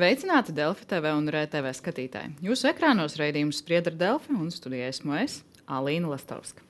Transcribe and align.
Sveicināti 0.00 0.54
Delfi 0.56 0.86
TV 0.88 1.10
un 1.12 1.26
RTV 1.28 1.74
skatītāji. 1.76 2.30
Jūsu 2.40 2.70
ekrānos 2.70 3.18
raidījums 3.20 3.58
sprieda 3.60 3.90
ar 3.90 3.98
Delfi 4.00 4.32
un 4.32 4.46
studijā 4.48 4.86
esmu 4.88 5.18
es, 5.20 5.34
Alīna 5.68 6.08
Lastovska. 6.08 6.64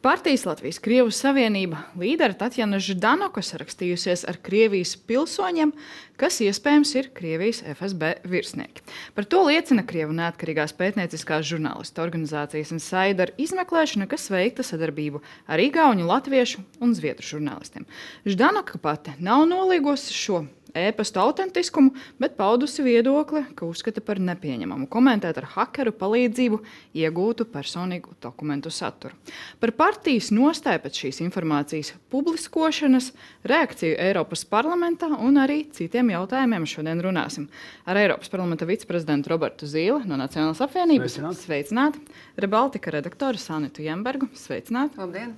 Partijas 0.00 0.46
Latvijas 0.48 0.80
Krievijas 0.80 1.18
Savienība 1.20 1.82
līdera 2.00 2.32
Tatjana 2.40 2.80
Ždanoka 2.80 3.44
sarakstījusies 3.44 4.24
ar 4.32 4.40
Krievijas 4.48 4.94
pilsoņiem, 4.96 5.74
kas 6.16 6.40
iespējams 6.46 6.94
ir 6.96 7.10
Krievijas 7.12 7.60
FSB 7.74 8.14
virsnieki. 8.32 8.80
Par 9.12 9.28
to 9.28 9.44
liecina 9.44 9.84
Krievu 9.84 10.16
neatkarīgās 10.16 10.72
pētnieciskās 10.80 11.44
žurnālistu 11.44 12.00
organizācijas 12.00 12.72
ar 12.96 13.36
izmeklēšanu, 13.36 14.08
kas 14.08 14.30
veikta 14.32 14.64
sadarbību 14.64 15.20
ar 15.52 15.60
Igauņu, 15.68 16.08
Latviešu 16.08 16.64
un 16.80 16.96
Zviedru 16.96 17.28
žurnālistiem. 17.28 17.84
Ždanoka 18.24 18.80
pati 18.80 19.18
nav 19.20 19.44
nolīgusi 19.52 20.16
šo 20.16 20.46
e-pasta 20.74 21.22
autentiskumu, 21.22 21.92
bet 22.18 22.36
paudusi 22.38 22.82
viedokli, 22.84 23.44
ka 23.54 23.66
uzskata 23.68 24.02
par 24.04 24.20
nepieņemamu 24.22 24.88
komentēt 24.92 25.38
ar 25.40 25.48
hakeru 25.54 25.94
palīdzību 25.96 26.60
iegūtu 26.98 27.46
personīgu 27.52 28.16
dokumentu 28.22 28.72
saturu. 28.74 29.14
Par 29.62 29.74
partijas 29.78 30.30
nostāju 30.34 30.82
pēc 30.84 31.00
šīs 31.04 31.20
informācijas 31.24 31.94
publiskošanas, 32.12 33.12
reakciju 33.46 33.96
Eiropas 34.02 34.44
parlamentā 34.48 35.10
un 35.14 35.38
arī 35.40 35.64
citiem 35.74 36.12
jautājumiem 36.14 36.66
šodien 36.68 37.02
runāsim. 37.04 37.48
Ar 37.86 38.00
Eiropas 38.00 38.32
parlamenta 38.32 38.68
viceprezidentu 38.68 39.32
Robertu 39.32 39.68
Zīli 39.70 40.02
no 40.08 40.18
Nacionālās 40.20 40.62
apvienības. 40.64 41.18
Sveicināt. 41.18 41.40
Sveicināt! 41.44 42.00
Rebaltika 42.40 42.92
redaktoru 42.94 43.38
Sanitu 43.40 43.84
Jembergu. 43.84 44.28
Sveicināt! 44.38 44.98
Labdien! 44.98 45.36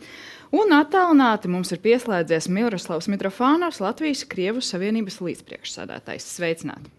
Un 0.55 0.71
attālināti 0.77 1.51
mums 1.51 1.73
ir 1.75 1.81
pieslēdzies 1.83 2.47
Miloslavs 2.53 3.09
Mitrofānos, 3.11 3.81
Latvijas 3.83 4.23
Krievu 4.31 4.63
Savienības 4.63 5.19
līdzpriekšsēdētājs. 5.25 6.29
Sveicināti! 6.37 6.93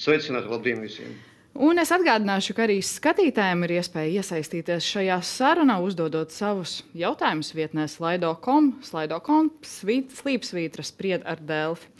Sveicināti, 0.00 0.50
labdien 0.50 0.82
visiem! 0.82 1.14
Un 1.58 1.82
es 1.82 1.90
atgādināšu, 1.90 2.54
ka 2.54 2.62
arī 2.62 2.76
skatītājiem 2.84 3.64
ir 3.66 3.72
iespēja 3.80 4.20
iesaistīties 4.22 4.86
šajā 4.86 5.16
sarunā, 5.26 5.80
uzdodot 5.82 6.30
savus 6.30 6.76
jautājumus 6.94 7.50
vietnē 7.56 7.88
slaido.com, 7.90 8.76
slaido.com, 8.86 9.50
slīpsvītra 9.66 10.84
spried 10.86 11.26
ar 11.26 11.42
Delfi. 11.42 11.90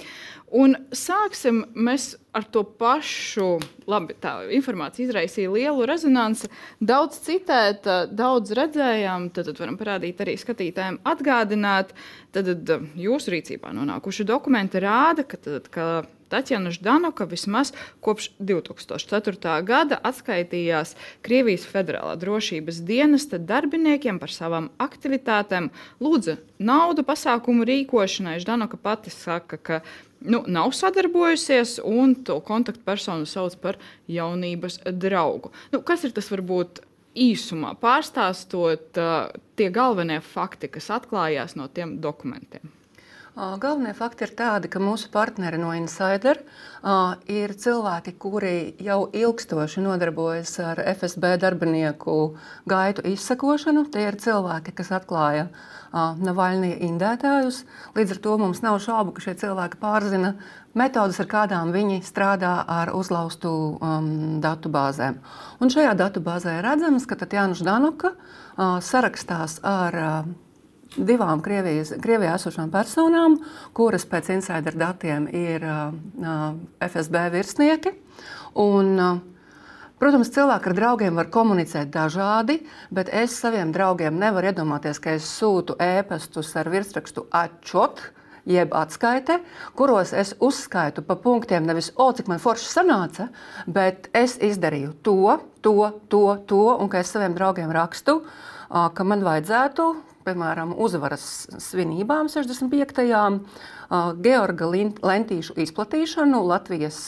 Un 0.50 0.74
sāksim 0.94 1.60
mēs 1.78 2.12
ar 2.34 2.46
to 2.50 2.62
pašu. 2.78 3.60
Labi, 3.90 4.16
tā 4.22 4.32
informācija 4.54 5.06
izraisīja 5.06 5.50
lielu 5.50 5.86
rezonanci. 5.86 6.50
Daudz 6.82 7.20
citēta, 7.26 8.04
daudz 8.06 8.54
redzējām. 8.58 9.28
Tad, 9.34 9.50
tad 9.50 9.62
varam 9.62 9.78
parādīt 9.78 10.22
arī 10.22 10.34
skatītājiem, 10.38 11.02
atgādināt. 11.10 11.94
Tad, 12.34 12.50
tad 12.50 12.88
jūsu 12.98 13.34
rīcībā 13.36 13.74
nonākuši 13.74 14.26
dokumenti 14.30 14.82
rāda, 14.82 15.26
ka, 15.26 15.38
tad, 15.42 15.70
ka 15.74 15.90
Tatjana 16.30 16.70
Ždanoka 16.70 17.26
vismaz 17.26 17.72
kopš 18.00 18.30
2004. 18.38 19.56
gada 19.66 19.98
atskaitījās 20.06 20.94
Krievijas 21.26 21.66
Federālā 21.66 22.14
drošības 22.20 22.78
dienesta 22.86 23.40
darbiniekiem 23.42 24.20
par 24.22 24.30
savām 24.30 24.70
aktivitātēm, 24.78 25.70
lūdza 25.98 26.38
naudu 26.62 27.02
pasākumu 27.06 27.66
rīkošanai. 27.66 28.38
Ždanoka 28.44 28.78
pati 28.78 29.10
saka, 29.10 29.58
ka 29.58 29.80
nu, 30.20 30.44
nav 30.46 30.70
sadarbojusies, 30.76 31.80
un 31.84 32.14
to 32.24 32.38
kontaktpersonu 32.46 33.26
sauc 33.26 33.58
par 33.58 33.80
jaunības 34.08 34.80
draugu. 34.86 35.50
Nu, 35.74 35.82
kas 35.82 36.06
ir 36.06 36.14
tas 36.16 36.30
varbūt? 36.30 36.84
Īsumā 37.10 37.72
pārstāstot 37.82 38.98
uh, 39.02 39.32
tie 39.58 39.66
galvenie 39.74 40.20
fakti, 40.22 40.68
kas 40.70 40.92
atklājās 40.94 41.56
no 41.58 41.66
tiem 41.66 41.96
dokumentiem. 41.98 42.70
Galvenie 43.40 43.94
fakti 43.96 44.26
ir 44.26 44.34
tādi, 44.36 44.68
ka 44.68 44.80
mūsu 44.82 45.08
partneri 45.12 45.56
no 45.56 45.70
Insider 45.72 46.42
uh, 46.42 47.14
ir 47.24 47.54
cilvēki, 47.56 48.12
kuri 48.20 48.74
jau 48.84 49.06
ilgstoši 49.16 49.80
nodarbojas 49.80 50.52
ar 50.60 50.82
FSB 50.92 51.38
darbinieku 51.40 52.16
gaitu 52.68 53.04
izsakošanu. 53.08 53.86
Tie 53.94 54.02
ir 54.10 54.18
cilvēki, 54.20 54.74
kas 54.76 54.92
atklāja 54.98 55.46
uh, 55.48 56.18
Navaļnija 56.20 56.82
indētājus. 56.90 57.62
Līdz 57.96 58.12
ar 58.18 58.20
to 58.28 58.36
mums 58.42 58.60
nav 58.66 58.76
šaubu, 58.84 59.16
ka 59.16 59.24
šie 59.24 59.36
cilvēki 59.40 59.80
pārzina 59.80 60.34
metodas, 60.76 61.22
ar 61.24 61.30
kādām 61.32 61.72
viņi 61.72 62.02
strādā 62.04 62.58
ar 62.68 62.92
uzlaustu 62.92 63.54
um, 63.80 64.12
datu 64.44 64.68
bāzēm. 64.68 65.16
Un 65.64 65.72
šajā 65.72 65.96
datu 65.96 66.20
bāzē 66.20 66.58
ir 66.58 66.68
redzams, 66.68 67.08
ka 67.08 67.16
Tatjana 67.24 67.56
Ždanoka 67.56 68.12
uh, 68.12 68.78
sarakstās 68.84 69.62
ar 69.64 70.00
uh, 70.04 70.30
divām 70.96 71.42
Krievijas, 71.44 71.92
Krievijā 72.02 72.34
esošām 72.38 72.70
personām, 72.72 73.38
kuras 73.76 74.06
pēc 74.10 74.32
insider 74.34 74.76
datiem 74.78 75.28
ir 75.30 75.66
uh, 75.66 76.54
FSB 76.82 77.28
virsnieki. 77.34 77.94
Un, 78.58 78.96
uh, 78.98 79.20
Protams, 80.00 80.30
cilvēki 80.32 80.70
ar 80.70 80.74
draugiem 80.78 81.18
var 81.20 81.26
komunicēt 81.28 81.90
dažādi, 81.92 82.54
bet 82.88 83.10
es 83.12 83.34
saviem 83.36 83.68
draugiem 83.68 84.16
nevaru 84.16 84.48
iedomāties, 84.48 84.96
ka 84.96 85.12
es 85.18 85.26
sūtu 85.28 85.74
ēpastus 85.76 86.54
ar 86.56 86.70
virsrakstu 86.72 87.26
atčot, 87.36 88.00
jeb 88.48 88.72
atskaite, 88.72 89.42
kuros 89.76 90.14
es 90.16 90.32
uzskaitu 90.40 91.04
pa 91.04 91.18
punktiem 91.20 91.68
nevis, 91.68 91.92
o, 92.00 92.08
cik 92.16 92.32
man 92.32 92.40
forši 92.40 92.70
sanāca, 92.72 93.28
bet 93.68 94.08
es 94.16 94.38
izdarīju 94.40 94.94
to, 95.04 95.36
to, 95.60 95.76
to, 96.08 96.24
to, 96.48 96.62
un 96.80 96.88
ka 96.88 97.04
es 97.04 97.12
saviem 97.12 97.36
draugiem 97.36 97.68
rakstu, 97.68 98.22
ka 98.70 99.04
man 99.04 99.20
vajadzētu 99.26 99.90
piemēram, 100.30 100.76
uzvaras 100.78 101.26
svinībām 101.58 102.30
65. 102.30 103.02
Georga 104.22 104.66
Lentīšu 104.70 105.56
izplatīšanu 105.58 106.38
Latvijas 106.46 106.98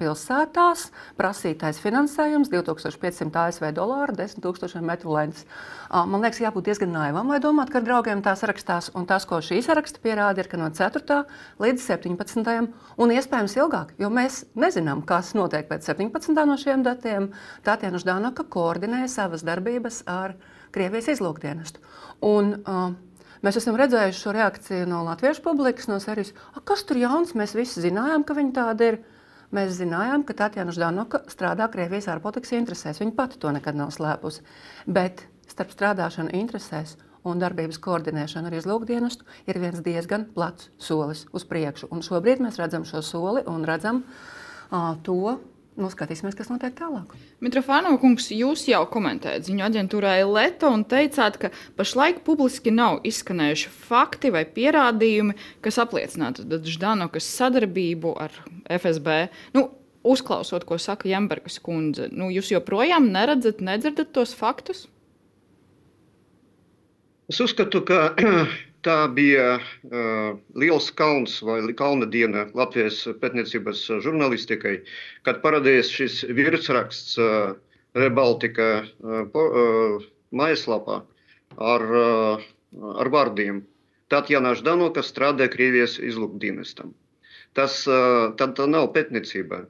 pilsētās, 0.00 0.88
prasītais 1.14 1.78
finansējums 1.78 2.50
2500 2.50 3.38
ASV 3.44 3.68
dolāru, 3.76 4.16
10 4.18 4.42
000 4.42 4.82
metru 4.82 5.14
lentes. 5.14 5.44
Man 5.94 6.24
liekas, 6.24 6.40
jābūt 6.42 6.66
diezgan 6.66 6.90
naivam, 6.90 7.30
lai 7.30 7.38
domātu, 7.42 7.76
ka 7.76 7.78
ar 7.78 7.86
draugiem 7.86 8.24
tā 8.24 8.34
sarakstās. 8.38 8.90
Un 8.98 9.06
tas, 9.06 9.22
ko 9.30 9.38
šī 9.38 9.60
saraksta 9.62 10.02
pierāda, 10.02 10.42
ir, 10.42 10.50
ka 10.50 10.58
no 10.58 10.72
4. 10.74 11.20
līdz 11.62 11.86
17. 11.86 12.66
un 12.98 13.14
iespējams 13.14 13.54
ilgāk, 13.60 13.94
jo 14.02 14.10
mēs 14.10 14.42
nezinām, 14.58 15.04
kas 15.06 15.36
notiek 15.38 15.70
pēc 15.70 15.86
17. 15.92 16.34
no 16.50 16.58
šiem 16.58 16.82
datiem. 16.82 17.30
Tātad 17.62 17.94
Ždanoka 18.02 18.48
koordinē 18.50 19.04
savas 19.06 19.46
darbības 19.46 20.02
ar 20.10 20.34
Krievijas 20.74 21.10
izlūkdienestu. 21.16 21.82
Un, 22.26 22.54
uh, 22.64 22.94
Mēs 23.44 23.58
esam 23.60 23.76
redzējuši 23.76 24.16
šo 24.16 24.32
reakciju 24.32 24.84
no 24.88 25.02
latviešu 25.04 25.42
publikas, 25.44 25.84
no 25.90 25.98
serijas, 26.00 26.30
kas 26.64 26.84
tur 26.88 26.96
jauns. 26.96 27.34
Mēs 27.36 27.52
visi 27.52 27.82
zinājām, 27.84 28.22
ka 28.24 28.36
viņi 28.38 28.54
tādi 28.56 28.86
ir. 28.88 29.02
Mēs 29.54 29.74
zinājām, 29.76 30.24
ka 30.24 30.34
Tatjana 30.38 30.72
Ždanoka 30.72 31.20
strādā 31.30 31.66
Krievijas 31.70 32.08
ārpolitikas 32.10 32.54
interesēs. 32.56 33.02
Viņa 33.02 33.12
pati 33.18 33.36
to 33.42 33.52
nekad 33.52 33.76
nav 33.76 33.92
slēpusi. 33.94 34.40
Bet 34.88 35.26
starp 35.50 35.74
strādāšanu 35.76 36.32
interesēs 36.40 36.96
un 37.28 37.40
darbības 37.40 37.78
koordinēšanu 37.84 38.48
ar 38.48 38.56
izlūkdienestu 38.58 39.28
ir 39.52 39.60
viens 39.60 39.84
diezgan 39.84 40.26
plats 40.34 40.72
solis 40.80 41.26
uz 41.36 41.44
priekšu. 41.48 41.92
Un 41.92 42.02
šobrīd 42.04 42.42
mēs 42.44 42.58
redzam 42.60 42.88
šo 42.88 43.04
soli 43.04 43.44
un 43.50 43.68
redzam 43.68 44.02
uh, 44.04 44.96
to, 45.04 45.36
Nu, 45.74 45.88
skatīsimies, 45.90 46.36
kas 46.38 46.52
notiek 46.52 46.74
tālāk. 46.78 47.16
Mitrofānova 47.42 47.98
kungs, 47.98 48.28
jūs 48.30 48.62
jau 48.70 48.84
komentējat 48.86 49.48
ziņu 49.48 49.64
aģentūrai 49.66 50.20
Leto 50.22 50.68
un 50.70 50.84
teicāt, 50.86 51.40
ka 51.42 51.50
pašlaik 51.74 52.20
publiski 52.26 52.70
nav 52.70 53.00
izskanējuši 53.02 53.72
fakti 53.88 54.30
vai 54.34 54.44
pierādījumi, 54.46 55.34
kas 55.64 55.80
apliecinātu 55.82 56.46
Ždanokas 56.46 57.26
sadarbību 57.40 58.14
ar 58.22 58.38
FSB. 58.70 59.16
Nu, 59.58 59.66
uzklausot, 60.06 60.62
ko 60.68 60.78
saka 60.78 61.10
Jembergas 61.10 61.58
kundze, 61.64 62.06
nu, 62.14 62.30
jūs 62.30 62.52
joprojām 62.54 63.10
neredzat, 63.10 63.58
nedzirdat 63.64 64.14
tos 64.14 64.36
faktus? 64.38 64.86
Es 67.26 67.40
uzskatu, 67.42 67.82
ka 67.82 68.12
tā 68.84 68.96
bija 69.16 69.58
uh, 69.58 70.36
liels 70.60 70.90
kauns 70.98 71.38
vai 71.44 71.58
kauna 71.76 72.06
diena 72.10 72.46
Latvijas 72.56 73.00
pētniecības 73.22 73.84
žurnālistikai, 74.04 74.74
kad 75.26 75.40
parādījās 75.44 75.92
šis 75.92 76.20
virsraksts 76.36 77.18
uh, 77.18 77.54
Rebaltika 77.94 78.68
uh, 78.82 79.24
uh, 79.30 80.04
mājaslapā 80.34 81.00
ar, 81.58 81.86
uh, 82.00 82.44
ar 83.00 83.12
vārdiem 83.14 83.62
Tatjana 84.12 84.54
Ždanoka 84.58 85.02
strādā 85.06 85.48
Krievijas 85.50 85.96
izlūkdienestam. 85.98 86.92
Tas 87.54 87.84
uh, 87.88 88.34
tā 88.38 88.50
nav 88.70 88.90
pētniecība, 88.96 89.64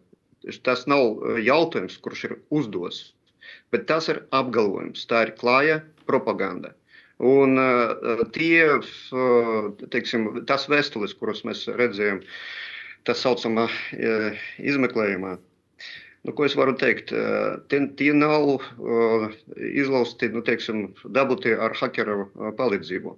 tas 0.67 0.87
nav 0.91 1.21
jautājums, 1.41 1.99
kurš 2.01 2.25
ir 2.29 2.39
uzdos, 2.51 3.03
bet 3.73 3.87
tas 3.91 4.09
ir 4.13 4.25
apgalvojums, 4.33 5.05
tā 5.09 5.27
ir 5.29 5.37
klāja 5.41 5.83
propaganda. 6.09 6.75
Un 7.23 7.59
uh, 7.61 8.25
tie, 8.35 8.67
uh, 8.75 9.71
teiksim, 9.95 10.45
tas 10.49 10.67
vēstules, 10.71 11.15
kuras 11.19 11.45
mēs 11.47 11.67
redzējām, 11.71 12.25
tā 13.07 13.15
saucamā 13.15 13.69
uh, 13.69 14.47
izmeklējumā, 14.59 15.37
Nu, 16.25 16.33
ko 16.33 16.47
es 16.49 16.55
varu 16.57 16.73
teikt? 16.81 17.11
Tie, 17.69 17.81
tie 18.01 18.13
nav 18.17 18.47
uh, 18.55 19.25
izlausti, 19.61 20.31
nu, 20.33 20.41
teiksim, 20.47 20.87
dabūti 21.13 21.53
ar 21.53 21.77
hakeru 21.77 22.23
uh, 22.25 22.49
palīdzību. 22.57 23.13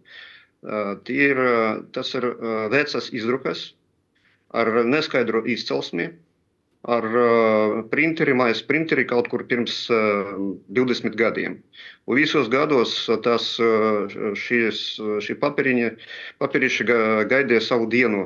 Uh, 0.66 0.96
ir, 1.14 1.38
uh, 1.38 1.84
tas 1.94 2.10
ir 2.18 2.26
vecas 2.72 3.12
izdrukas 3.14 3.68
ar 4.58 4.72
neskaidru 4.88 5.44
izcelsmi, 5.54 6.08
ar 6.86 7.06
uh, 7.10 7.76
printeri, 7.90 8.34
mājas 8.38 8.62
printeri 8.66 9.06
kaut 9.08 9.28
kur 9.32 9.42
pirms 9.50 9.86
uh, 9.90 10.34
20 10.78 11.16
gadiem. 11.18 11.58
Un 12.06 12.20
visos 12.20 12.46
gados 12.46 12.92
tas, 13.24 13.48
šies, 14.38 14.82
šī 15.26 15.34
papiriņa, 15.42 15.88
papiriši 16.38 16.86
gaidīja 16.86 17.64
savu 17.66 17.88
dienu 17.90 18.20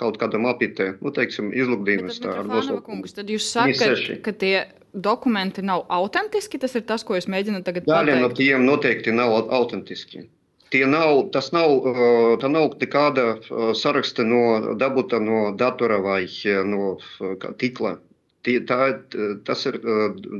kaut 0.00 0.16
kādā 0.16 0.40
mapītē, 0.40 0.94
nu, 1.04 1.12
teiksim, 1.12 1.50
izlūkdienas. 1.52 2.22
Tad 2.24 3.28
jūs 3.28 3.50
sakat, 3.52 4.00
ka, 4.08 4.16
ka 4.24 4.36
tie 4.40 4.54
dokumenti 4.96 5.60
nav 5.60 5.84
autentiski, 5.92 6.56
tas 6.62 6.72
ir 6.80 6.88
tas, 6.88 7.04
ko 7.04 7.20
jūs 7.20 7.28
mēģināt 7.28 7.68
tagad 7.68 7.84
pateikt? 7.84 8.08
Daļa 8.08 8.18
no 8.24 8.32
tiem 8.32 8.64
noteikti 8.64 9.12
nav 9.12 9.36
autentiski. 9.44 10.24
Tie 10.72 10.84
nav, 10.86 11.30
tas 11.32 11.48
nav, 11.56 11.86
tā 12.42 12.50
nav 12.52 12.74
nekāda 12.80 13.24
saraksta 13.78 14.26
no 14.26 14.74
dabūta 14.80 15.20
no 15.22 15.40
datora 15.56 15.96
vai 16.04 16.20
no 16.68 16.98
tīkla. 17.62 17.96
Tie, 18.46 18.60
tā, 18.68 18.78
tas 19.48 19.64
ir 19.66 19.80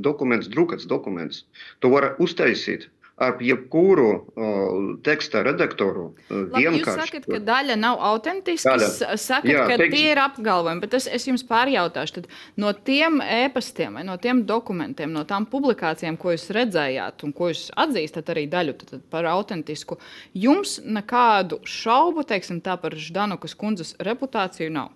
dokuments, 0.05 0.51
drukāts 0.53 0.87
dokuments. 0.87 1.45
To 1.81 1.91
var 1.97 2.15
uztaisīt 2.23 2.87
ar 3.19 3.41
jebkuru 3.43 4.09
uh, 4.15 4.75
teksta 5.03 5.43
redaktoru. 5.47 6.09
Labi, 6.31 6.63
jūs 6.65 6.87
sakat, 6.87 7.27
ka 7.27 7.41
daļa 7.43 7.77
nav 7.81 7.99
autentiska. 8.13 8.77
Sakat, 9.19 9.51
Jā, 9.51 9.65
ka 9.71 9.79
teiks... 9.81 9.95
tie 9.97 10.13
ir 10.13 10.21
apgalvojumi, 10.23 10.83
bet 10.85 10.95
es, 10.99 11.09
es 11.19 11.27
jums 11.27 11.43
pārjautāšu, 11.49 12.21
tad 12.21 12.29
no 12.61 12.71
tiem 12.73 13.19
ēpastiem 13.25 13.99
vai 13.99 14.05
no 14.07 14.15
tiem 14.23 14.45
dokumentiem, 14.49 15.11
no 15.15 15.25
tām 15.29 15.49
publikācijām, 15.51 16.19
ko 16.21 16.37
jūs 16.37 16.49
redzējāt 16.55 17.27
un 17.27 17.35
ko 17.35 17.51
jūs 17.51 17.67
atzīstat 17.75 18.31
arī 18.35 18.47
daļu 18.53 18.77
tad, 18.79 18.95
tad 18.95 19.05
par 19.11 19.29
autentisku, 19.33 19.99
jums 20.39 20.79
nekādu 20.87 21.61
šaubu, 21.67 22.27
teiksim 22.29 22.63
tā, 22.63 22.79
par 22.81 22.95
Ždanukas 22.99 23.59
kundzes 23.59 23.97
reputāciju 23.99 24.71
nav? 24.79 24.95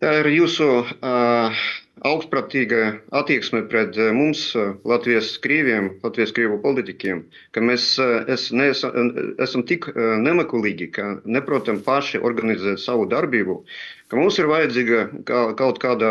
Tā 0.00 0.14
ir 0.22 0.30
jūsu 0.32 0.66
uh, 0.80 1.64
augstprātīga 2.06 2.80
attieksme 3.20 3.62
pret 3.70 3.96
mums, 4.16 4.42
Latvijas 4.88 5.32
krīviem, 5.44 5.90
Latvijas 6.04 6.32
krīvu 6.36 6.60
politiķiem, 6.64 7.22
ka 7.54 7.62
mēs 7.64 7.86
es, 8.32 8.48
neesam, 8.56 9.12
esam 9.42 9.64
tik 9.68 9.90
nemakulīgi, 9.96 10.90
ka 10.96 11.08
neprotam 11.24 11.82
paši 11.84 12.22
organizēt 12.24 12.80
savu 12.82 13.08
darbību, 13.10 13.60
ka 14.10 14.18
mums 14.18 14.38
ir 14.42 14.48
vajadzīga 14.50 15.02
kaut 15.58 15.78
kāda 15.82 16.10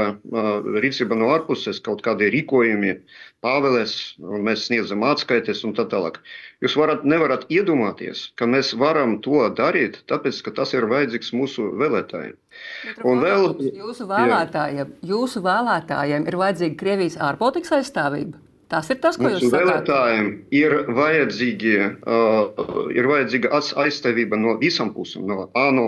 rīcība 0.83 1.17
no 1.19 1.29
ārpuses, 1.35 1.81
kaut 1.83 2.01
kādi 2.05 2.29
rīkojumi, 2.31 2.95
pāvēles, 3.43 3.95
un 4.23 4.45
mēs 4.47 4.65
sniedzam 4.69 5.03
atskaites 5.07 5.65
un 5.67 5.75
tā 5.77 5.85
tālāk. 5.91 6.19
Jūs 6.63 6.75
varat, 6.79 7.05
nevarat 7.07 7.45
iedomāties, 7.51 8.29
ka 8.39 8.47
mēs 8.49 8.73
varam 8.79 9.17
to 9.25 9.45
darīt, 9.55 10.01
tāpēc, 10.11 10.41
ka 10.47 10.55
tas 10.61 10.75
ir 10.75 10.87
vajadzīgs 10.91 11.31
mūsu 11.35 11.69
vēlētājiem. 11.79 12.35
Un 13.07 13.23
vēl, 13.23 13.49
jūsu, 13.79 14.07
vēlētājiem, 14.09 14.93
jūsu 15.13 15.43
vēlētājiem 15.45 16.27
ir 16.27 16.39
vajadzīga 16.43 16.79
Krievijas 16.83 17.19
ārpolitikas 17.29 17.79
aizstāvība. 17.79 18.48
Tas 18.69 18.89
ir 18.93 18.99
tas, 19.01 19.15
ko 19.17 19.25
Mūsu 19.25 19.47
jūs 19.47 19.53
vēlētājiem 19.55 20.27
ir, 20.53 20.73
vajadzīgi, 20.93 21.71
uh, 22.05 22.59
ir 22.93 23.07
vajadzīga 23.09 23.49
aizstāvība 23.81 24.37
no 24.37 24.53
visām 24.61 24.91
pusēm, 24.93 25.23
no 25.31 25.47
ANO, 25.57 25.85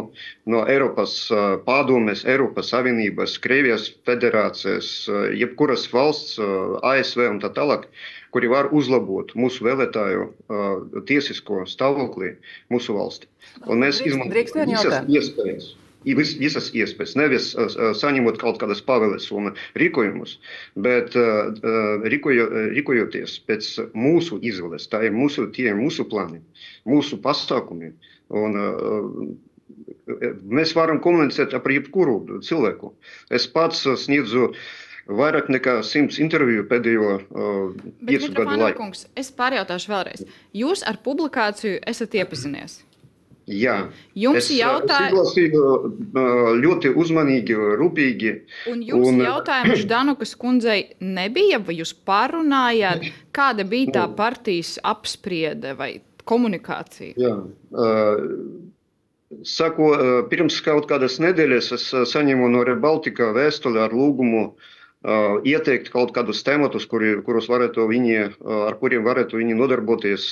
no 0.49 0.63
Eiropas 0.65 1.13
uh, 1.29 1.59
padomes, 1.67 2.23
Eiropas 2.25 2.71
Savienības, 2.73 3.35
Krievijas 3.43 3.85
federācijas, 4.09 4.89
uh, 5.11 5.27
jebkuras 5.37 5.85
valsts, 5.93 6.39
uh, 6.41 6.79
ASV 6.93 7.27
un 7.27 7.37
tā 7.43 7.53
tālāk, 7.53 7.85
kuri 8.33 8.49
var 8.49 8.71
uzlabot 8.73 9.35
mūsu 9.37 9.67
vēlētāju 9.69 10.25
uh, 10.25 11.03
tiesisko 11.05 11.67
stāvokli 11.69 12.33
mūsu 12.73 12.97
valstī. 12.97 13.29
Un 13.69 13.85
mēs 13.85 14.01
izmantojam 14.01 14.73
visas 14.73 15.05
iespējas 15.05 15.69
vis, 16.06 16.33
visas 16.39 16.71
iespējas. 16.75 17.15
Nevis 17.19 17.51
uh, 17.56 17.92
saņemot 17.98 18.39
kaut 18.42 18.59
kādas 18.62 18.81
pavēles 18.86 19.30
un 19.36 19.53
rīkojumus, 19.80 20.38
bet 20.75 21.15
uh, 21.19 21.53
rīkojo, 22.13 22.50
rīkojoties 22.75 23.38
pēc 23.48 23.71
mūsu 23.94 24.42
izvēles. 24.42 24.89
Tā 24.92 25.03
ir 25.07 25.15
mūsu, 25.15 25.48
tie 25.56 25.69
ir 25.71 25.80
mūsu 25.80 26.07
plāni, 26.09 26.42
mūsu 26.89 27.21
pasākumi. 27.24 27.94
Un, 28.42 28.59
uh, 28.59 29.24
mēs 30.59 30.75
varam 30.75 31.01
komunicēt 31.03 31.53
ar 31.56 31.74
jebkuru 31.75 32.42
cilvēku. 32.45 32.94
Es 33.33 33.48
pats 33.48 33.83
sniedzu 34.03 34.51
vairāk 35.12 35.50
nekā 35.51 35.80
simts 35.86 36.19
interviju 36.21 36.68
pēdējo 36.69 37.15
uh, 37.18 37.74
piecu 38.07 38.31
gadu 38.38 38.59
laikā. 38.62 38.92
Es 39.19 39.31
pārjautāšu 39.36 39.92
vēlreiz. 39.92 40.25
Jūs 40.57 40.86
ar 40.88 41.01
publikāciju 41.03 41.81
esat 41.89 42.18
iepazinies? 42.21 42.81
Jā, 43.51 43.75
jums 44.18 44.50
ir 44.51 44.62
jautājums. 44.62 45.31
Es 45.31 45.38
izlasīju 45.38 46.57
ļoti 46.62 46.94
uzmanīgi, 47.03 47.57
rūpīgi. 47.81 48.33
Un 48.71 48.81
jums 48.88 49.12
un... 49.12 49.21
jautājums 49.25 49.86
Danukas 49.92 50.36
kundzei 50.39 50.83
nebija, 51.03 51.62
vai 51.65 51.77
jūs 51.81 51.94
pārunājāt, 52.07 53.07
kāda 53.36 53.68
bija 53.68 53.98
tā 54.00 54.09
partijas 54.18 54.77
apspriede 54.83 55.75
vai 55.80 55.94
komunikācija? 56.30 57.15
Jā. 57.19 57.38
Saku, 59.48 59.86
pirms 60.27 60.57
kaut 60.65 60.89
kādas 60.89 61.15
nedēļas 61.24 61.71
es 61.77 61.88
saņēmu 62.12 62.50
no 62.51 62.65
Rebaltika 62.68 63.30
vēstuli 63.31 63.80
ar 63.80 63.94
lūgumu 63.95 64.42
uh, 64.50 64.71
ieteikt 65.01 65.89
kaut 65.89 66.12
kādus 66.13 66.44
tematus, 66.45 66.86
kuri, 66.89 67.15
kurus 67.25 67.48
varētu 67.50 67.88
viņi, 67.89 68.18
ar 68.68 68.75
kuriem 68.77 69.06
varētu 69.07 69.39
viņi 69.39 69.56
nodarboties, 69.57 70.25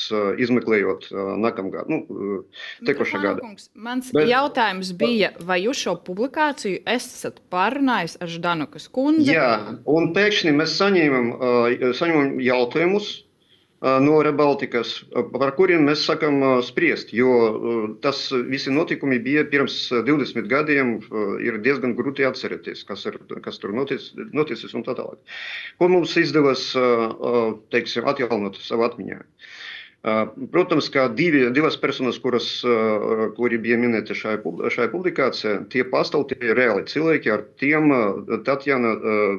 izmeklējot 0.45 1.09
nākamgad, 1.41 1.89
nu, 1.89 2.43
tekošā 2.85 3.21
gada. 3.23 3.41
Kungs, 3.41 3.69
mans 3.73 4.11
Bet, 4.13 4.29
jautājums 4.29 4.91
bija, 4.99 5.31
vai 5.41 5.63
jūs 5.63 5.81
šo 5.87 5.95
publikāciju 6.05 6.83
esat 6.89 7.41
pārunājis 7.49 8.19
ar 8.21 8.29
Ždanukas 8.29 8.85
kundzi? 8.93 9.33
Jā, 9.33 9.79
un 9.89 10.11
pēkšņi 10.13 10.53
mēs 10.59 10.77
saņēmam, 10.77 11.33
saņēmam 11.97 12.37
jautājumus 12.45 13.09
no 13.81 14.17
Rebaltikas, 14.23 14.91
par 15.31 15.53
kuriem 15.55 15.85
mēs 15.87 16.03
sakām 16.07 16.41
spriest, 16.65 17.13
jo 17.15 17.93
tas 18.03 18.25
visi 18.51 18.73
notikumi 18.75 19.19
bija 19.23 19.45
pirms 19.47 19.77
20 19.93 20.49
gadiem, 20.51 20.97
ir 21.45 21.61
diezgan 21.63 21.95
grūti 21.95 22.27
atcerēties, 22.27 22.83
kas, 22.89 23.05
ir, 23.07 23.19
kas 23.45 23.61
tur 23.61 23.73
noticis, 23.75 24.11
noticis 24.35 24.75
un 24.75 24.83
tā 24.87 24.97
tālāk. 24.99 25.19
Ko 25.79 25.89
mums 25.91 26.17
izdevās, 26.19 26.69
teiksim, 27.71 28.07
atjaunot 28.11 28.59
savu 28.63 28.87
atmiņā. 28.89 29.21
Protams, 30.01 30.87
kā 30.93 31.09
divi, 31.11 31.41
divas 31.51 31.75
personas, 31.77 32.19
kuras, 32.23 32.45
kuri 33.35 33.57
bija 33.59 33.75
minēti 33.81 34.15
šajā, 34.15 34.39
šajā 34.71 34.91
publikācijā, 34.93 35.55
tie 35.73 35.83
pastāv 35.91 36.23
tie 36.29 36.53
reāli 36.55 36.85
cilvēki, 36.87 37.31
ar 37.33 37.43
tiem 37.59 37.91
Tatjana, 38.47 38.93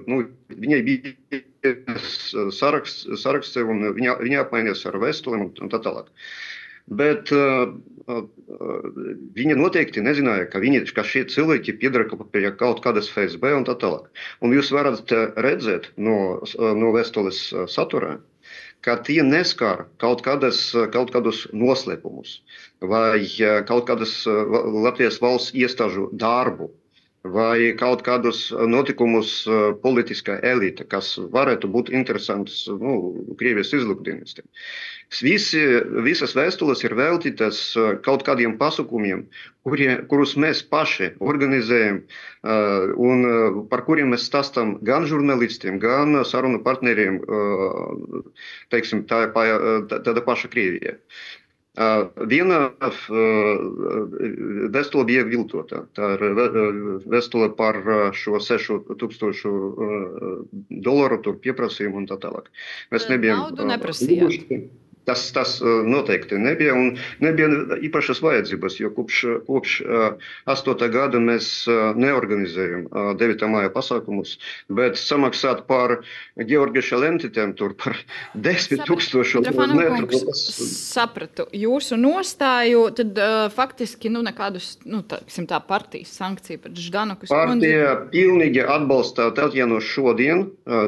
nu, 0.04 0.20
viņai 0.52 0.80
bija 0.84 1.72
saraksts, 2.52 3.08
saraksts 3.22 3.56
un 3.64 3.88
viņa, 3.96 4.18
viņa 4.20 4.44
apmainījās 4.44 4.84
ar 4.90 5.00
vēstulēm 5.00 5.48
un, 5.48 5.72
tā 5.72 5.80
tālāk. 5.80 6.12
Bet 6.90 7.30
uh, 7.34 7.74
uh, 8.10 8.24
viņa 9.36 9.56
noteikti 9.58 10.02
nezināja, 10.02 10.48
ka, 10.50 10.62
viņi, 10.62 10.82
ka 10.96 11.04
šie 11.06 11.26
cilvēki 11.30 11.76
piedara 11.78 12.08
pie 12.32 12.48
kaut 12.58 12.82
kādas 12.84 13.10
FSB 13.12 13.54
un 13.58 13.68
tā 13.68 13.76
tālāk. 13.78 14.10
Un 14.42 14.56
jūs 14.56 14.72
varat 14.74 15.14
redzēt 15.38 15.92
no, 15.96 16.40
no 16.58 16.90
vēstules 16.96 17.44
saturā, 17.70 18.16
ka 18.82 18.96
tie 19.06 19.20
neskar 19.22 19.86
kaut, 20.02 20.24
kādas, 20.26 20.70
kaut 20.94 21.12
kādus 21.14 21.46
noslēpumus 21.52 22.40
vai 22.80 23.22
kaut 23.68 23.86
kādas 23.90 24.24
Latvijas 24.26 25.20
valsts 25.22 25.54
iestāžu 25.54 26.08
darbu 26.16 26.72
vai 27.24 27.74
kaut 27.76 28.00
kādus 28.06 28.48
notikumus 28.50 29.44
eh, 29.46 29.72
politiskā 29.82 30.38
elite, 30.46 30.86
kas 30.88 31.18
varētu 31.32 31.68
būt 31.68 31.92
interesants 31.92 32.64
nu, 32.68 32.94
Krievijas 33.40 33.74
izlūkdienestiem. 33.76 34.46
Visi, 35.20 35.60
visas 36.06 36.36
vēstules 36.38 36.84
ir 36.86 36.94
veltītas 36.94 37.58
kaut 38.06 38.22
kādiem 38.22 38.54
pasākumiem, 38.60 39.24
kurus 40.08 40.36
mēs 40.38 40.60
paši 40.70 41.08
organizējam 41.18 42.04
un 42.94 43.26
par 43.72 43.82
kuriem 43.88 44.14
mēs 44.14 44.28
stāstām 44.30 44.76
gan 44.86 45.08
žurnālistiem, 45.10 45.80
gan 45.82 46.14
sarunu 46.22 46.62
partneriem, 46.62 47.18
teiksim, 48.70 49.02
tā, 49.10 49.24
tāda 49.90 50.22
paša 50.30 50.52
Krievija. 50.54 50.94
Viena 52.30 52.58
vēstule 54.74 55.04
bija 55.06 55.22
viltota. 55.28 55.84
Tā 55.94 56.08
ir 56.16 56.24
vēstule 57.06 57.52
par 57.54 57.78
šo 58.18 58.40
6000 58.42 59.54
dolāru 60.82 61.36
pieprasījumu 61.46 62.02
un 62.02 62.06
tā 62.10 62.18
tālāk. 62.18 62.50
Mēs 62.90 63.06
nebijām. 63.12 63.38
Naudu 63.46 63.70
neprasījām. 63.70 64.66
Tas, 65.10 65.24
tas 65.34 65.56
noteikti 65.62 66.38
nebija. 66.38 66.76
Nebija 67.18 67.78
īpašas 67.82 68.20
vajadzības, 68.22 68.76
jo 68.78 68.90
kopš, 68.94 69.22
kopš 69.48 69.72
8. 70.46 70.84
gada 70.94 71.18
mēs 71.22 71.48
neorganizējam 71.98 72.84
9. 73.18 73.42
māja 73.50 73.72
pasākumus, 73.74 74.36
bet 74.70 75.00
samaksāt 75.00 75.64
par 75.66 75.96
Georgieša 76.38 77.00
lentitēm 77.02 77.56
tur 77.58 77.74
par 77.74 77.98
10 78.38 78.84
tūkstošu 78.86 79.42
metru. 79.74 80.22
Sapratu 80.36 81.48
jūsu 81.56 81.98
nostāju, 81.98 82.86
tad 82.94 83.18
uh, 83.18 83.48
faktiski 83.54 84.12
nu, 84.12 84.22
nekādus 84.26 84.76
nu, 84.86 85.02
tā, 85.06 85.20
tā 85.26 85.60
partijas 85.66 86.14
sankciju 86.20 86.62
pret 86.62 86.78
Ždanuku. 86.86 87.30
Partija 87.30 87.96
pilnīgi 88.14 88.62
atbalsta 88.62 89.30
Tatjanu 89.34 89.80
šodien. 89.82 90.46
Uh, 90.70 90.86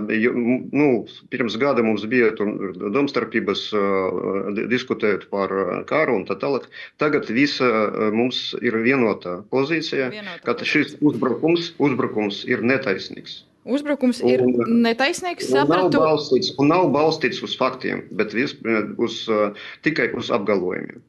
nu, 0.71 0.89
pirms 1.33 1.59
gada 1.59 1.83
mums 1.87 2.07
bija 2.07 2.33
domstarpības. 2.39 3.67
Uh, 3.75 4.12
diskutējot 4.73 5.29
par 5.33 5.53
karu 5.89 6.19
un 6.21 6.27
tā 6.29 6.37
tālāk. 6.41 6.69
Tagad 7.03 7.31
visa 7.33 7.69
mums 8.15 8.53
ir 8.63 8.77
vienota 8.85 9.41
pozīcija, 9.53 10.11
vienota 10.15 10.43
ka 10.47 10.57
šis 10.67 10.99
uzbrukums, 11.01 11.73
uzbrukums 11.83 12.43
ir 12.49 12.65
netaisnīgs. 12.67 13.43
Uzbrukums 13.63 14.19
ir 14.27 14.43
un, 14.43 14.83
netaisnīgs. 14.83 15.53
Sapratu. 15.53 16.01
Nav 16.01 16.17
balstīts, 16.17 16.51
un 16.59 16.73
nav 16.73 16.89
balstīts 16.95 17.43
uz 17.47 17.55
faktiem, 17.59 18.03
bet 18.19 18.35
vis, 18.35 18.57
uz, 18.99 19.23
tikai 19.87 20.11
uz 20.19 20.33
apgalvojumiem. 20.35 21.03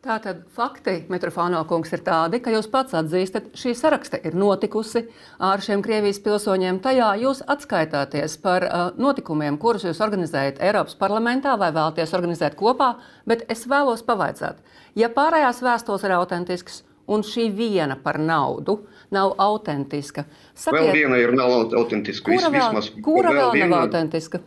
Tātad 0.00 0.46
fakti, 0.56 0.94
Mitrofāno 1.12 1.58
kungs, 1.68 1.90
ir 1.92 2.00
tādi, 2.00 2.38
ka 2.40 2.48
jūs 2.54 2.70
pats 2.72 2.94
atzīstat, 2.96 3.50
šī 3.60 3.74
saraksta 3.76 4.16
ir 4.24 4.32
notikusi 4.32 5.02
ar 5.44 5.60
šiem 5.60 5.82
Krievijas 5.84 6.22
pilsoņiem. 6.24 6.78
Tajā 6.80 7.10
jūs 7.20 7.42
atskaitāties 7.44 8.38
par 8.40 8.64
uh, 8.64 8.78
notikumiem, 8.96 9.58
kurus 9.60 9.84
jūs 9.84 10.00
organizējat 10.00 10.62
Eiropas 10.64 10.96
parlamentā 10.96 11.52
vai 11.60 11.68
vēlaties 11.76 12.16
organizēt 12.16 12.56
kopā, 12.56 12.94
bet 13.28 13.44
es 13.52 13.66
vēlos 13.68 14.00
pavaicāt, 14.08 14.62
ja 14.96 15.10
pārējās 15.12 15.60
vēstules 15.66 16.08
ir 16.08 16.16
autentiskas 16.16 16.80
un 17.04 17.20
šī 17.20 17.50
viena 17.58 17.98
par 18.00 18.16
naudu 18.24 18.78
nav 19.12 19.34
autentiska, 19.36 20.24
sakiet, 20.54 20.80
vēl 20.80 20.96
viena 20.96 21.20
ir 21.20 21.36
nav 21.36 21.74
autentiska. 21.76 22.24
Kura 22.32 22.48
vēl, 22.56 22.80
kura 23.04 23.36
vēl, 23.36 23.52
vēl 23.52 23.68
nav 23.68 23.84
autentiska? 23.90 24.40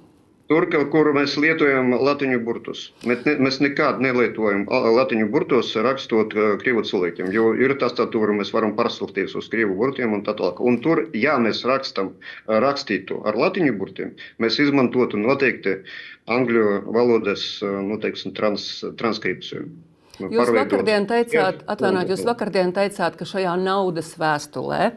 Tur, 0.52 0.66
kur 0.92 1.08
mēs 1.16 1.34
lietojam 1.40 1.94
latviešu 1.96 2.40
burtus. 2.44 2.80
Mēs, 3.08 3.22
ne, 3.28 3.36
mēs 3.46 3.62
nekad 3.64 4.02
nelietojam 4.04 4.66
latviešu 4.68 5.30
burtus, 5.32 5.70
rakstot 5.88 6.36
uh, 6.36 6.50
krievu 6.64 6.84
cilvēkiem. 6.90 7.30
Jo 7.36 7.54
ir 7.56 7.76
tas, 7.80 7.96
kur 8.16 8.34
mēs 8.36 8.52
varam 8.56 8.74
pārsūties 8.80 9.38
uz 9.40 9.48
krievu 9.54 9.78
burtiem 9.80 10.18
un 10.18 10.26
tā 10.28 10.36
tālāk. 10.40 10.60
Un 10.60 10.82
tur, 10.84 11.06
ja 11.16 11.38
mēs 11.46 11.64
rakstam, 11.70 12.12
rakstītu 12.66 13.22
ar 13.30 13.40
latviešu 13.40 13.78
burtiem, 13.80 14.12
mēs 14.44 14.60
izmantotu 14.66 15.22
noteikti 15.22 15.78
angļu 16.36 16.68
valodas 16.92 17.48
nu, 17.64 18.02
teiksim, 18.04 18.36
trans, 18.36 18.68
transkripciju. 19.00 19.70
Nu, 20.22 20.28
jūs 20.30 20.52
vakardien 20.54 21.08
teicāt, 21.10 21.64
atvainojiet, 21.66 22.12
jūs 22.14 22.22
vakardien 22.28 22.70
teicāt, 22.76 23.16
ka 23.18 23.26
šajā 23.26 23.56
naudas 23.58 24.12
vēstulē 24.22 24.92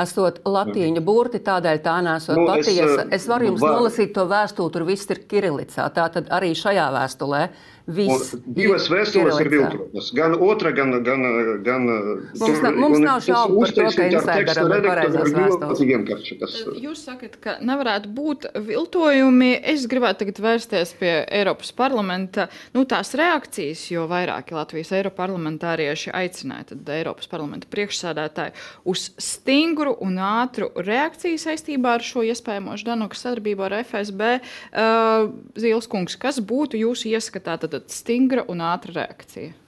esot 0.00 0.38
latīņu 0.48 1.02
burti, 1.04 1.42
tādēļ 1.44 1.82
tā 1.84 1.98
nesot 2.06 2.40
nu, 2.40 2.46
patiesa. 2.48 3.04
Es, 3.04 3.20
es 3.20 3.28
varu 3.28 3.50
jums 3.50 3.60
var... 3.60 3.76
nolasīt 3.76 4.14
to 4.16 4.24
vēstuli, 4.30 4.72
tur 4.72 4.86
viss 4.88 5.12
ir 5.12 5.20
kirilicā. 5.28 5.90
Tātad 5.92 6.32
arī 6.32 6.54
šajā 6.56 6.88
vēstulē 6.96 7.42
divas 7.86 8.88
vēstules 8.90 9.38
ir 9.42 9.50
viltotas. 9.52 10.10
Gan 10.16 10.36
otra, 10.38 10.70
gan. 10.74 10.92
gan, 11.04 11.22
gan 11.64 11.86
mums, 11.86 12.38
tur, 12.38 12.76
mums 12.76 13.00
nav 13.02 13.22
šaubu 13.24 13.62
par 13.62 13.72
to, 13.76 13.86
ka 13.96 14.06
insideram 14.10 14.74
ir 14.76 14.86
pareizās 14.86 15.32
vēstules. 15.36 16.56
Jūs 16.82 17.04
sakat, 17.08 17.38
ka 17.42 17.56
nevarētu 17.64 18.12
būt 18.14 18.48
viltojumi. 18.68 19.52
Es 19.72 19.86
gribētu 19.90 20.24
tagad 20.24 20.42
vērsties 20.44 20.94
pie 21.00 21.12
Eiropas 21.26 21.72
parlamenta. 21.76 22.48
Nu, 22.76 22.84
tās 22.88 23.14
reakcijas, 23.18 23.84
jo 23.92 24.06
vairāki 24.10 24.56
Latvijas 24.56 24.92
Eiroparlamentārieši 24.98 26.14
aicināja 26.16 26.72
tad 26.72 26.92
Eiropas 26.94 27.30
parlamenta 27.30 27.70
priekšsādātāju 27.72 28.54
uz 28.92 29.08
stingru 29.22 29.96
un 30.04 30.18
ātru 30.22 30.70
reakciju 30.76 31.40
saistībā 31.40 31.96
ar 31.98 32.06
šo 32.06 32.24
iespējamo 32.28 32.76
Ždanuka 32.80 33.18
sadarbību 33.18 33.66
ar 33.68 33.78
FSB. 33.82 34.32
Uh, 34.72 35.30
Zīles 35.58 35.88
kungs, 35.90 36.16
kas 36.20 36.40
būtu 36.42 36.80
jūsu 36.80 37.10
ieskatā? 37.12 37.58
Tad 37.72 37.92
stingra 37.92 38.44
un 38.52 38.62
ātra 38.64 38.96
reakcija? 39.00 39.58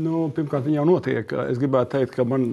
Nu, 0.00 0.28
pirmkārt, 0.32 0.64
viņa 0.64 0.78
jau 0.78 0.84
notiek. 0.88 1.32
Es 1.50 1.58
gribētu 1.60 1.98
teikt, 1.98 2.14
ka 2.16 2.24
man 2.24 2.44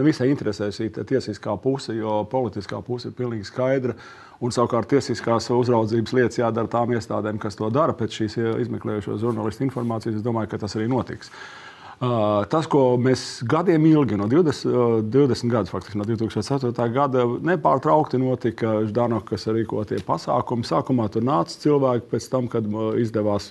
nevisai 0.00 0.32
interesē 0.32 0.72
šī 0.74 0.88
tiesiskā 0.96 1.54
puse, 1.62 1.94
jo 1.94 2.24
politiskā 2.30 2.80
puse 2.82 3.12
ir 3.12 3.14
pilnīgi 3.18 3.46
skaidra. 3.46 3.94
Un 4.42 4.52
savukārt 4.52 4.90
tiesiskās 4.90 5.46
uzraudzības 5.54 6.16
lietas 6.16 6.40
jādara 6.40 6.68
tām 6.72 6.90
iestādēm, 6.96 7.38
kas 7.40 7.56
to 7.56 7.70
dara 7.72 7.94
pēc 7.96 8.18
šīs 8.18 8.34
izmeklējošo 8.66 9.20
žurnālistu 9.22 9.64
informācijas. 9.68 10.18
Es 10.18 10.26
domāju, 10.26 10.50
ka 10.52 10.60
tas 10.64 10.74
arī 10.76 10.90
notiks. 10.90 11.30
Uh, 11.30 11.65
Tas, 11.96 12.66
ko 12.68 12.98
mēs 13.00 13.20
gadiem 13.48 13.86
ilgi, 13.88 14.18
no 14.20 14.26
20, 14.28 15.06
20 15.08 15.48
gadus, 15.48 15.70
faktiski 15.72 15.96
no 15.96 16.04
2004. 16.04 16.90
gada, 16.92 17.22
nepārtraukti 17.48 18.20
notika 18.20 18.82
Ždanokas 18.84 19.48
rīkotie 19.48 20.02
pasākumi. 20.04 20.68
Sākumā 20.68 21.08
tur 21.14 21.24
nāca 21.24 21.56
cilvēki, 21.56 22.10
pēc 22.12 22.28
tam, 22.34 22.50
kad 22.52 22.68
izdevās 23.00 23.48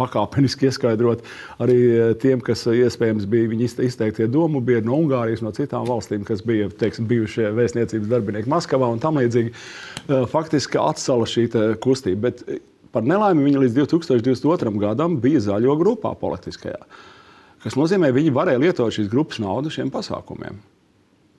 pakāpeniski 0.00 0.70
ieskaidrot 0.70 1.28
arī 1.60 1.78
tiem, 2.24 2.40
kas 2.40 2.64
iespējams 2.72 3.28
bija 3.28 3.52
viņa 3.52 3.70
izteiktie 3.84 4.32
domu 4.32 4.64
biedri 4.64 4.88
no 4.88 4.96
Ungārijas, 5.04 5.44
no 5.44 5.52
citām 5.52 5.84
valstīm, 5.84 6.24
kas 6.24 6.40
bija 6.40 6.72
teiksim, 6.72 7.04
bijušie 7.10 7.52
vēstniecības 7.52 8.08
darbinieki 8.16 8.48
Maskavā 8.48 8.88
un 8.96 9.02
tam 9.04 9.20
līdzīgi, 9.20 9.52
faktiski 10.32 10.80
atcēla 10.80 11.28
šī 11.28 11.50
kustība. 11.84 12.30
Bet 12.30 12.46
par 12.96 13.04
nelaimi 13.04 13.44
viņa 13.44 13.66
līdz 13.66 13.82
2022. 13.84 14.78
gadam 14.80 15.20
bija 15.20 15.50
zaļo 15.52 15.76
grupā 15.84 16.16
politiskajā 16.16 17.12
kas 17.64 17.80
nozīmē, 17.80 18.12
ka 18.12 18.18
viņi 18.20 18.36
varēja 18.36 18.62
lietot 18.62 18.94
šīs 18.94 19.10
grupas 19.12 19.40
naudu 19.42 19.72
šiem 19.72 19.90
pasākumiem. 19.94 20.60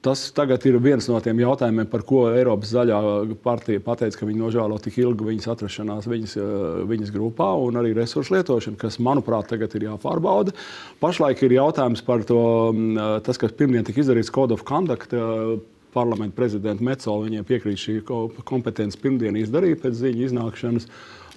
Tas 0.05 0.21
tagad 0.37 0.61
ir 0.69 0.75
viens 0.77 1.07
no 1.09 1.17
tiem 1.23 1.39
jautājumiem, 1.41 1.87
par 1.89 2.03
ko 2.05 2.27
Eiropas 2.29 2.69
zaļā 2.75 2.97
partija 3.41 3.81
pateica, 3.81 4.19
ka 4.19 4.27
viņi 4.29 4.37
nožēlo 4.37 4.77
tik 4.77 4.99
ilgu 5.01 5.25
viņas 5.31 5.49
atrašanās 5.55 6.05
viņas, 6.05 6.35
eh, 6.37 6.83
viņas 6.91 7.13
grupā 7.15 7.47
un 7.57 7.79
arī 7.81 7.95
resursu 7.97 8.35
lietošanu, 8.35 8.77
kas, 8.77 8.99
manuprāt, 9.01 9.49
tagad 9.49 9.73
ir 9.73 9.87
jāpārbauda. 9.87 10.53
Pašlaik 11.01 11.41
ir 11.41 11.57
jautājums 11.57 12.05
par 12.05 12.21
to, 12.21 12.71
mm, 12.71 12.97
eh, 12.97 13.19
tas, 13.25 13.37
kas 13.41 13.57
pirmdien 13.57 13.83
tika 13.83 14.01
izdarīts 14.01 14.29
Code 14.29 14.53
of 14.53 14.63
Conduct. 14.63 15.11
Eh, 15.11 15.57
parlamenta 15.95 16.35
prezidenta 16.35 16.83
Metzola 16.83 17.25
viņiem 17.25 17.45
piekrīt 17.47 17.79
šī 17.79 17.93
kompetence 18.43 18.97
pirmdien 18.97 19.33
izdarīt 19.33 19.81
pēc 19.81 19.95
ziņu 20.03 20.29
iznākšanas 20.29 20.87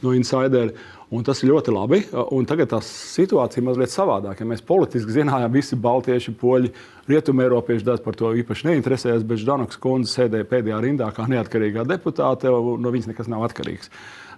no 0.03 0.11
insidera. 0.11 0.73
Un 1.09 1.25
tas 1.25 1.41
ir 1.41 1.49
ļoti 1.49 1.73
labi. 1.73 2.03
Un 2.37 2.45
tagad 2.49 2.69
tā 2.75 2.79
situācija 2.85 3.63
ir 3.63 3.67
mazliet 3.71 3.93
savādāka. 3.93 4.45
Ja 4.45 4.51
mēs 4.51 4.61
politiski 4.65 5.15
zinājām, 5.15 5.55
visi 5.55 5.79
baltieši, 5.81 6.35
poļi, 6.37 6.73
rietumēropieši 7.09 7.87
daudz 7.87 8.05
par 8.05 8.19
to 8.19 8.35
īpaši 8.43 8.69
neinteresējas, 8.69 9.25
bet 9.25 9.41
Ždanoks 9.41 9.81
kundze 9.81 10.13
sēdēja 10.13 10.49
pēdējā 10.51 10.83
rindā 10.85 11.09
kā 11.17 11.25
neatkarīgā 11.33 11.87
deputāte, 11.89 12.53
un 12.53 12.85
no 12.85 12.93
viņas 12.93 13.09
nekas 13.15 13.31
nav 13.33 13.47
atkarīgs. 13.49 13.89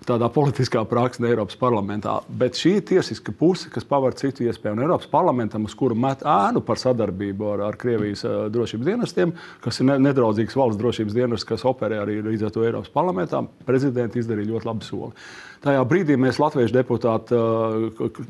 Tādā 0.08 0.30
politiskā 0.32 0.80
praksē 0.88 1.26
Eiropas 1.28 1.58
parlamentā. 1.60 2.14
Bet 2.40 2.56
šī 2.56 2.78
ir 2.78 2.84
tiesiska 2.88 3.34
puse, 3.36 3.68
kas 3.72 3.84
paver 3.84 4.14
citu 4.16 4.46
iespēju. 4.46 4.78
Un 4.78 4.84
Eiropas 4.86 5.10
parlamentam, 5.12 5.66
uz 5.68 5.74
kuru 5.76 5.94
met 5.98 6.24
ēnu 6.24 6.62
par 6.64 6.80
sadarbību 6.80 7.50
ar, 7.52 7.64
ar 7.68 7.76
Krievijas 7.80 8.24
drošības 8.54 8.88
dienestiem, 8.88 9.34
kas 9.60 9.82
ir 9.82 9.90
ne, 9.90 9.98
nedraudzīgs 10.08 10.56
valsts 10.56 10.80
drošības 10.80 11.18
dienests, 11.18 11.48
kas 11.48 11.66
operē 11.68 12.00
arī 12.00 12.16
līdz 12.30 12.48
ar 12.48 12.56
to 12.56 12.64
Eiropas 12.64 12.94
parlamentā, 12.96 13.44
prezidenti 13.68 14.22
izdarīja 14.24 14.54
ļoti 14.54 14.70
labu 14.70 14.88
soli. 14.88 15.12
Tajā 15.60 15.84
brīdī 15.84 16.16
mēs, 16.16 16.40
latviešu 16.40 16.78
deputāti, 16.78 17.36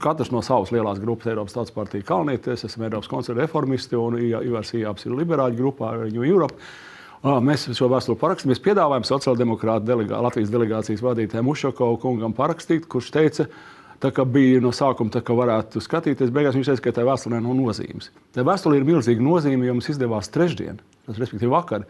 katrs 0.02 0.34
no 0.34 0.42
savas 0.42 0.74
lielās 0.74 0.98
grupas, 0.98 1.30
Eiropas 1.30 1.54
Tautas 1.54 1.76
partija 1.76 2.10
Kalnietis, 2.10 2.66
esam 2.66 2.88
Eiropas 2.88 3.10
konservatīvi 3.12 3.46
reformisti 3.46 3.94
un 3.94 4.18
Ivars 4.18 4.74
Ijāps 4.74 5.06
ir 5.06 5.14
liberāļu 5.22 5.62
grupā 5.62 5.94
New 6.10 6.26
Europe. 6.26 6.58
Mēs 7.20 7.66
šo 7.76 7.90
vēstuli 7.92 8.16
parakstījām. 8.16 8.54
Mēs 8.54 8.62
piedāvājam 8.64 9.04
sociāldemokrāta 9.04 9.84
delegā, 9.84 10.22
Latvijas 10.24 10.52
delegācijas 10.52 11.02
vadītājam 11.04 11.50
Ušakovu 11.52 11.98
kungam 12.00 12.32
parakstīt, 12.32 12.86
kurš 12.88 13.10
teica, 13.12 13.44
tā 14.00 14.08
kā 14.16 14.24
bija 14.24 14.62
no 14.64 14.72
sākuma, 14.72 15.12
tā 15.12 15.20
kā 15.20 15.36
varētu 15.36 15.82
skatīties. 15.84 16.32
Beigās 16.32 16.56
viņš 16.56 16.70
teica, 16.72 16.84
ka 16.86 16.94
tā 16.96 17.04
vēsturē 17.04 17.42
nav 17.44 17.58
nozīmes. 17.58 18.08
Tā 18.32 18.44
vēsturē 18.48 18.80
ir 18.80 18.88
milzīga 18.88 19.20
nozīme, 19.26 19.68
jo 19.68 19.76
mums 19.76 19.90
izdevās 19.92 20.32
trešdien, 20.32 20.80
respektīvi 21.10 21.52
vakar 21.52 21.84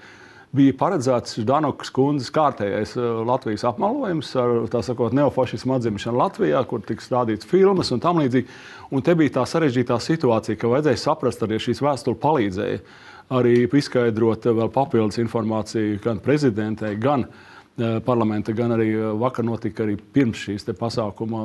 bija 0.51 0.75
paredzēts 0.75 1.39
Danokas 1.47 1.93
kundzes 1.95 2.33
kārtējais 2.35 2.97
uh, 2.99 3.21
Latvijas 3.23 3.63
apmelojums 3.69 4.33
ar 4.41 4.55
tā 4.73 4.81
sakot 4.83 5.15
neofašismu 5.15 5.77
atzimšanu 5.77 6.19
Latvijā, 6.19 6.65
kur 6.67 6.83
tiks 6.83 7.07
rādīts 7.13 7.47
filmas 7.47 7.93
un 7.95 8.03
tam 8.03 8.19
līdzīgi. 8.19 8.51
Un 8.91 9.07
te 9.07 9.15
bija 9.15 9.37
tā 9.39 9.47
sarežģītā 9.47 10.01
situācija, 10.03 10.59
ka 10.59 10.73
vajadzēja 10.73 11.03
saprast, 11.05 11.47
arī 11.47 11.61
šīs 11.63 11.85
vēstures 11.87 12.19
palīdzēja 12.19 12.83
arī 13.31 13.65
izskaidrot 13.67 14.49
vēl 14.51 14.71
papildus 14.75 15.21
informāciju 15.23 16.01
gan 16.05 16.21
prezidentei, 16.23 16.97
gan 16.99 17.27
parlamenta, 18.05 18.55
gan 18.57 18.75
arī 18.77 18.89
vakar 19.21 19.47
notika 19.47 19.85
arī 19.85 19.97
pirms 20.15 20.47
šīs 20.47 20.67
pasākuma 20.79 21.45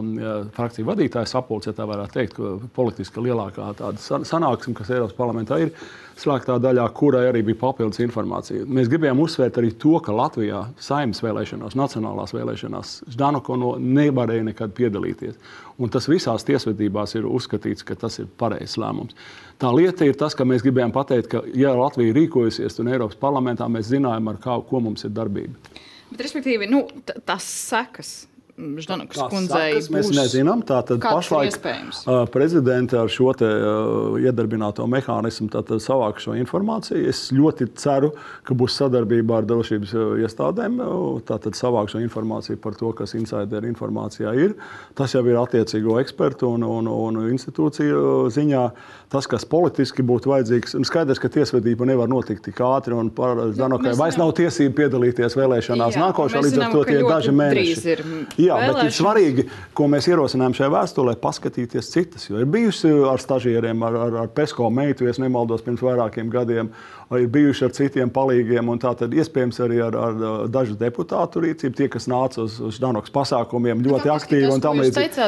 frakciju 0.56 0.88
vadītāja 0.90 1.30
sapulce, 1.30 1.72
ja 1.72 1.78
tā 1.78 1.88
varētu 1.90 2.18
teikt, 2.18 2.42
politiska 2.76 3.24
lielākā 3.24 3.72
tāda 3.80 4.24
sanāksme, 4.28 4.76
kas 4.78 4.92
Eiropas 4.94 5.18
parlamentā 5.18 5.60
ir 5.64 5.74
slēgtā 6.20 6.56
daļā, 6.64 6.86
kurai 6.96 7.26
arī 7.30 7.42
bija 7.50 7.60
papildus 7.66 8.00
informācija. 8.04 8.66
Mēs 8.72 8.90
gribējām 8.92 9.20
uzsvērt 9.24 9.60
arī 9.60 9.74
to, 9.80 9.98
ka 10.04 10.16
Latvijā 10.16 10.62
saimnes 10.82 11.22
vēlēšanās, 11.24 11.76
nacionālās 11.76 12.34
vēlēšanās, 12.36 12.94
Ždanoko 13.12 13.58
no 13.60 13.74
nevarēja 13.82 14.46
nekad 14.50 14.76
piedalīties. 14.78 15.36
Un 15.82 15.92
tas 15.92 16.08
visās 16.08 16.48
tiesvedībās 16.48 17.18
ir 17.20 17.28
uzskatīts, 17.28 17.84
ka 17.84 17.98
tas 18.00 18.22
ir 18.24 18.30
pareizs 18.40 18.78
lēmums. 18.80 19.18
Tā 19.60 19.72
lieta 19.76 20.08
ir 20.08 20.16
tas, 20.20 20.36
ka 20.36 20.48
mēs 20.48 20.64
gribējām 20.64 20.94
pateikt, 20.96 21.30
ka, 21.32 21.44
ja 21.56 21.74
Latvija 21.76 22.16
rīkojasies 22.16 22.80
un 22.84 22.94
Eiropas 22.94 23.20
parlamentā, 23.20 23.68
mēs 23.72 23.92
zinājām, 23.92 24.32
ar 24.32 24.40
kā, 24.44 24.56
ko 24.70 24.84
mums 24.88 25.04
ir 25.08 25.14
darbība. 25.16 25.84
Bet, 26.12 26.22
respektīvi, 26.28 26.70
nu, 26.70 26.84
tas 27.26 27.46
sekas 27.46 28.14
Ždanukas 28.56 29.20
kundzei 29.28 29.74
būs. 29.76 29.90
Mēs 29.92 30.10
nezinām, 30.16 30.62
tātad 30.64 31.02
pašlaik 31.04 31.58
uh, 31.60 32.22
prezidenta 32.32 33.02
ar 33.02 33.10
šo 33.12 33.34
te, 33.36 33.50
uh, 33.50 34.16
iedarbināto 34.16 34.86
mehānismu 34.88 35.50
savāk 35.84 36.22
šo 36.24 36.38
informāciju. 36.40 37.02
Es 37.12 37.26
ļoti 37.36 37.68
ceru, 37.76 38.14
ka 38.48 38.56
būs 38.56 38.78
sadarbība 38.80 39.42
ar 39.42 39.50
drošības 39.50 39.92
iestādēm, 40.24 40.80
tātad 41.28 41.60
savāk 41.60 41.92
šo 41.92 42.00
informāciju 42.06 42.62
par 42.64 42.78
to, 42.80 42.94
kas 42.96 43.18
insider 43.20 43.68
informācijā 43.68 44.32
ir. 44.40 44.56
Tas 44.96 45.18
jau 45.18 45.26
ir 45.28 45.36
attiecīgo 45.42 46.00
ekspertu 46.00 46.54
un, 46.56 46.64
un, 46.64 46.88
un 46.88 47.20
institūciju 47.34 48.30
ziņā. 48.32 48.64
Tas, 49.12 49.28
kas 49.30 49.44
politiski 49.48 50.04
būtu 50.04 50.32
vajadzīgs, 50.32 50.78
ir 50.80 50.88
skaidrs, 50.88 51.20
ka 51.22 51.30
tiesvedība 51.32 51.86
nevar 51.92 52.08
notikt 52.12 52.48
tik 52.48 52.64
ātri, 52.64 52.96
un 52.96 53.12
par 53.14 53.38
nu, 53.38 53.82
vairs 54.00 54.18
nav 54.20 54.32
tiesība 54.40 54.80
piedalīties 54.80 55.36
vēlēšanās 55.38 56.00
Jā, 56.00 56.08
nākošā, 56.08 56.42
līdz 56.48 56.64
ar 56.64 56.74
to 56.74 56.88
tie 56.88 56.98
ir 57.02 57.08
daži 57.12 57.36
mēneši. 57.36 58.45
Jā, 58.46 58.58
bet 58.70 58.82
ir 58.86 58.94
svarīgi, 58.96 59.46
ko 59.76 59.88
mēs 59.92 60.08
ierosinām 60.10 60.56
šajā 60.56 60.72
vēstulē, 60.74 61.16
paskatīties 61.22 61.92
citas. 61.92 62.28
Jo 62.30 62.42
ir 62.42 62.50
bijusi 62.50 62.92
ar 63.10 63.22
stažieriem, 63.22 63.84
ar, 63.88 63.98
ar, 64.08 64.18
ar 64.24 64.32
Pesko 64.36 64.70
meitu, 64.74 65.08
ja 65.08 65.16
nemaldos, 65.22 65.64
pirms 65.66 65.84
vairākiem 65.86 66.30
gadiem, 66.34 66.72
ir 67.16 67.28
bijuši 67.32 67.68
ar 67.68 67.76
citiem 67.76 68.12
palīgiem, 68.14 68.70
un 68.72 68.82
tā 68.82 68.92
tad 68.98 69.14
iespējams 69.16 69.62
arī 69.66 69.82
ar, 69.86 69.98
ar 70.08 70.18
dažu 70.52 70.78
deputātu 70.80 71.44
rīcību, 71.46 71.78
tie, 71.78 71.90
kas 71.92 72.10
nāca 72.12 72.44
uz, 72.46 72.58
uz 72.64 72.80
Danoks 72.82 73.14
pasākumiem, 73.16 73.84
ļoti 73.86 74.10
tas, 74.10 74.26
aktīvi 74.26 74.52
un 74.54 74.64
tam 74.64 74.82
līdzīgi. 74.82 75.24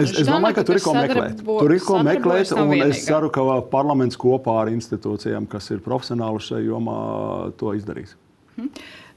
Es, 0.00 0.16
es 0.22 0.28
domāju, 0.28 0.60
ka 0.60 0.66
tur 0.68 0.78
ir 0.78 0.84
ko 0.84 0.96
meklēt. 0.96 1.44
Tur 1.44 1.76
ir 1.76 1.84
ko 1.86 2.00
meklēt, 2.06 2.54
un 2.56 2.74
es 2.86 3.04
ceru, 3.06 3.30
ka 3.34 3.46
parlaments 3.72 4.18
kopā 4.20 4.60
ar 4.64 4.72
institūcijām, 4.72 5.50
kas 5.50 5.70
ir 5.74 5.84
profesionāli 5.84 6.42
šajā 6.46 6.66
jomā, 6.70 6.98
to 7.60 7.74
izdarīs. 7.78 8.16
Hmm. 8.56 8.70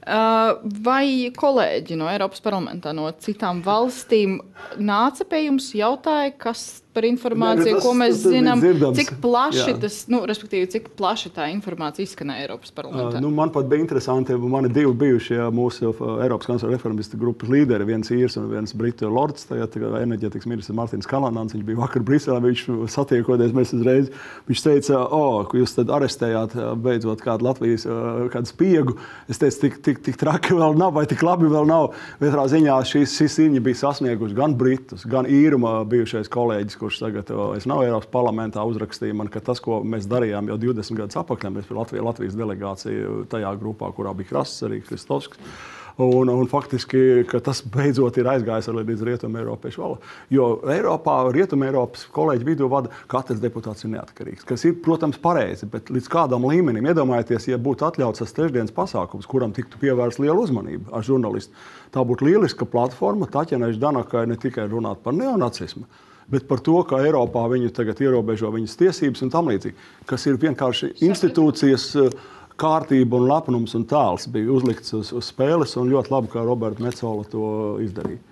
Uh, 0.04 0.58
vai 0.84 1.32
kolēģi 1.32 1.96
no 1.96 2.10
Eiropas 2.12 2.42
parlamentā, 2.44 2.92
no 2.92 3.08
citām 3.24 3.62
valstīm 3.64 4.36
nāca 4.76 5.24
pie 5.24 5.46
jums, 5.46 5.70
jautāja, 5.72 6.34
kas 6.36 6.84
par 6.94 7.06
informāciju, 7.08 7.64
ne, 7.66 7.72
tas, 7.74 7.82
ko 7.82 7.92
mēs 7.98 8.18
tas, 8.20 8.32
zinām, 8.36 8.60
dzirdams. 8.62 8.98
cik 9.00 9.16
plaši 9.22 9.62
Jā. 9.72 9.76
tas, 9.82 9.96
nu, 10.12 10.20
respektīvi, 10.28 10.68
cik 10.70 10.90
plaši 10.98 11.32
tā 11.34 11.48
informācija 11.50 12.06
izskanēja 12.06 12.46
Eiropas 12.46 12.74
parlamentā. 12.74 13.18
Uh, 13.18 13.24
nu, 13.24 13.32
man 13.34 13.50
pat 13.54 13.66
bija 13.70 13.82
interesanti, 13.82 14.36
mani 14.38 14.70
divi 14.72 14.92
bijušie 15.00 15.40
mūsu 15.54 15.90
Eiropas 16.22 16.50
konservatīvu 16.50 16.76
reformistu 16.76 17.18
grupas 17.20 17.50
līderi, 17.50 17.88
viens 17.88 18.12
īrs 18.14 18.38
un 18.40 18.46
viens 18.52 18.76
britu 18.78 19.10
lords, 19.10 19.48
tagad 19.48 19.74
enerģētikas 20.02 20.48
ministrs 20.50 20.76
Mārtiņš 20.78 21.10
Kalanāns, 21.10 21.56
viņš 21.56 21.66
bija 21.66 21.80
vakar 21.80 22.06
Briselē, 22.06 22.38
viņš 22.44 22.64
satiekoties, 22.94 23.56
mēs 23.56 23.74
uzreiz, 23.76 24.12
viņš 24.50 24.64
teica, 24.68 25.00
o, 25.02 25.22
oh, 25.40 25.56
jūs 25.58 25.74
tad 25.78 25.90
arestējāt 25.98 26.54
beidzot 26.84 27.24
kādu 27.24 27.48
Latvijas, 27.48 27.88
kādu 28.34 28.52
spiegu. 28.52 28.98
Es 29.30 29.42
teicu, 29.42 29.64
tik, 29.66 29.80
tik, 29.82 29.93
tik 30.04 30.18
traki 30.20 30.56
vēl 30.56 30.74
nav, 30.78 30.94
vai 30.96 31.04
tik 31.10 31.22
labi 31.26 31.50
vēl 31.50 31.68
nav. 31.68 31.92
Katrā 32.22 32.46
ziņā 32.50 32.78
šīs, 32.90 33.14
šīs 33.20 33.38
ziņas 33.38 33.64
bija 33.64 33.80
sasniegusi 33.82 34.36
gan 34.38 34.56
Britus, 34.58 35.04
gan 35.10 35.28
īruma 35.30 35.76
bijušais 35.90 36.30
kolēģis, 36.32 36.78
kurš 36.80 36.98
sagatavojas 37.04 37.68
nav 37.70 37.84
Eiropas 37.84 38.10
parlamentā, 38.10 38.64
uzrakstīja 38.66 39.14
man, 39.14 39.30
ka 39.30 39.42
tas, 39.44 39.62
ko 39.62 39.82
mēs 39.86 40.08
darījām 40.10 40.50
jau 40.50 40.58
20 40.66 40.98
gadus 40.98 41.20
atpakaļ, 41.22 41.54
mēs 41.58 41.70
bijām 41.70 42.08
Latvijas, 42.08 42.36
delegācija 42.38 43.14
tajā 43.30 43.54
grupā, 43.60 43.92
kurā 43.94 44.16
bija 44.18 44.32
Krasts, 44.32 44.66
arī 44.66 44.80
Kristovskis. 44.84 45.54
Un, 46.02 46.26
un 46.26 46.48
faktiski 46.50 47.22
tas 47.46 47.60
beidzot 47.70 48.16
ir 48.18 48.26
aizgājis 48.26 48.66
līdz 48.74 49.02
rietumē 49.06 49.44
Eiropas 49.44 49.76
valodai. 49.78 50.08
Jo 50.34 50.48
Eiropā, 50.74 51.20
rietumē 51.34 51.68
Eiropas 51.68 52.08
kolēģi 52.14 52.48
vidū 52.48 52.66
vada 52.70 52.90
katrs 53.10 53.38
deputāts 53.42 53.86
ir 53.86 53.92
neatkarīgs. 53.92 54.42
Kas 54.48 54.66
ir, 54.66 54.74
protams, 54.82 55.20
pareizi, 55.22 55.68
bet 55.70 55.92
līdz 55.94 56.08
kādam 56.10 56.48
līmenim 56.50 56.88
iedomājieties, 56.90 57.46
ja 57.52 57.60
būtu 57.62 57.86
atļauts 57.86 58.24
tas 58.24 58.34
trešdienas 58.34 58.74
pasākums, 58.74 59.28
kuram 59.30 59.54
tiktu 59.54 59.78
pievērsta 59.84 60.24
liela 60.24 60.42
uzmanība 60.42 60.90
ar 60.98 61.06
žurnālistu. 61.06 61.54
Tā 61.94 62.02
būtu 62.02 62.26
lieliska 62.26 62.66
platforma 62.66 63.30
Taķenai 63.30 63.70
Ždanakai 63.76 64.26
ne 64.26 64.40
tikai 64.40 64.66
runāt 64.66 65.06
par 65.06 65.14
neonacismu 65.14 65.86
bet 66.28 66.46
par 66.48 66.62
to, 66.64 66.76
ka 66.88 67.02
Eiropā 67.04 67.44
viņi 67.52 67.72
tagad 67.76 68.00
ierobežo 68.00 68.48
viņas 68.54 68.78
tiesības 68.80 69.24
un 69.26 69.32
tam 69.32 69.50
līdzīgi, 69.52 69.76
kas 70.08 70.24
ir 70.28 70.40
vienkārši 70.40 70.94
institūcijas. 71.04 71.90
Eh, 72.00 72.22
kārtība 72.60 73.18
un 73.18 73.26
lepnums 73.30 73.74
un 73.78 73.86
tēls 73.88 74.28
bija 74.30 74.52
uzlikts 74.54 74.94
uz, 74.96 75.10
uz 75.16 75.32
spēles, 75.32 75.74
ļoti 75.74 76.12
labi, 76.14 76.30
ka 76.32 76.44
Roberta 76.46 76.84
Metzola 76.84 77.26
to 77.30 77.48
izdarīja. 77.84 78.22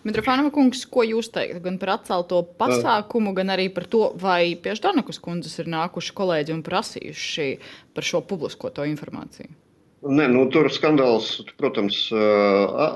Mitrofānova 0.00 0.48
kungs, 0.54 0.86
ko 0.88 1.04
jūs 1.04 1.28
teiktu 1.28 1.60
gan 1.60 1.76
par 1.80 1.98
atcelto 1.98 2.40
pasākumu, 2.60 3.34
gan 3.36 3.52
arī 3.52 3.66
par 3.74 3.84
to, 3.84 4.06
vai 4.16 4.56
pie 4.56 4.72
Ždanakas 4.78 5.20
kundzes 5.20 5.58
ir 5.60 5.68
nākuši 5.68 6.14
kolēģi 6.16 6.54
un 6.56 6.62
prasījuši 6.64 7.48
par 7.92 8.08
šo 8.08 8.22
publiskoto 8.24 8.86
informāciju? 8.88 9.52
Nē, 10.00 10.30
nu, 10.32 10.46
tur 10.48 10.70
skandāls, 10.72 11.26
protams, 11.60 11.96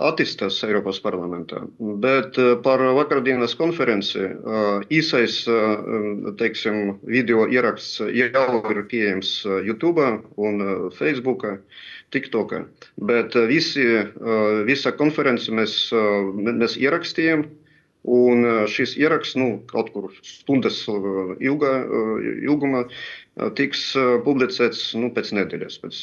attīstās 0.08 0.62
Eiropas 0.64 1.02
parlamentā. 1.04 1.60
Bet 2.00 2.38
par 2.64 2.80
vakardienas 2.96 3.52
konferenci 3.60 4.30
īsais 4.88 5.42
teiksim, 6.40 6.94
video 7.04 7.44
ieraksts 7.52 8.00
jau 8.00 8.62
ir 8.72 8.80
pieejams 8.88 9.34
YouTube 9.68 10.06
un 10.40 10.64
Facebook. 10.96 11.44
TikTokā. 12.14 12.60
Bet 13.02 13.34
visi, 13.50 13.84
visa 14.68 14.92
konference 14.94 15.50
mēs, 15.50 15.76
mēs 15.92 16.78
ierakstījām. 16.78 17.46
Un 18.04 18.44
šis 18.68 18.98
ieraksts 19.00 19.38
nu, 19.40 19.62
kaut 19.70 19.88
kur 19.94 20.10
stundas 20.20 20.82
ilga, 21.40 21.70
ilguma 22.44 22.82
tiks 23.58 23.86
publicēts 24.26 24.92
nu, 24.98 25.10
pēc 25.14 25.32
nedēļas. 25.38 25.78
Pēc, 25.82 26.02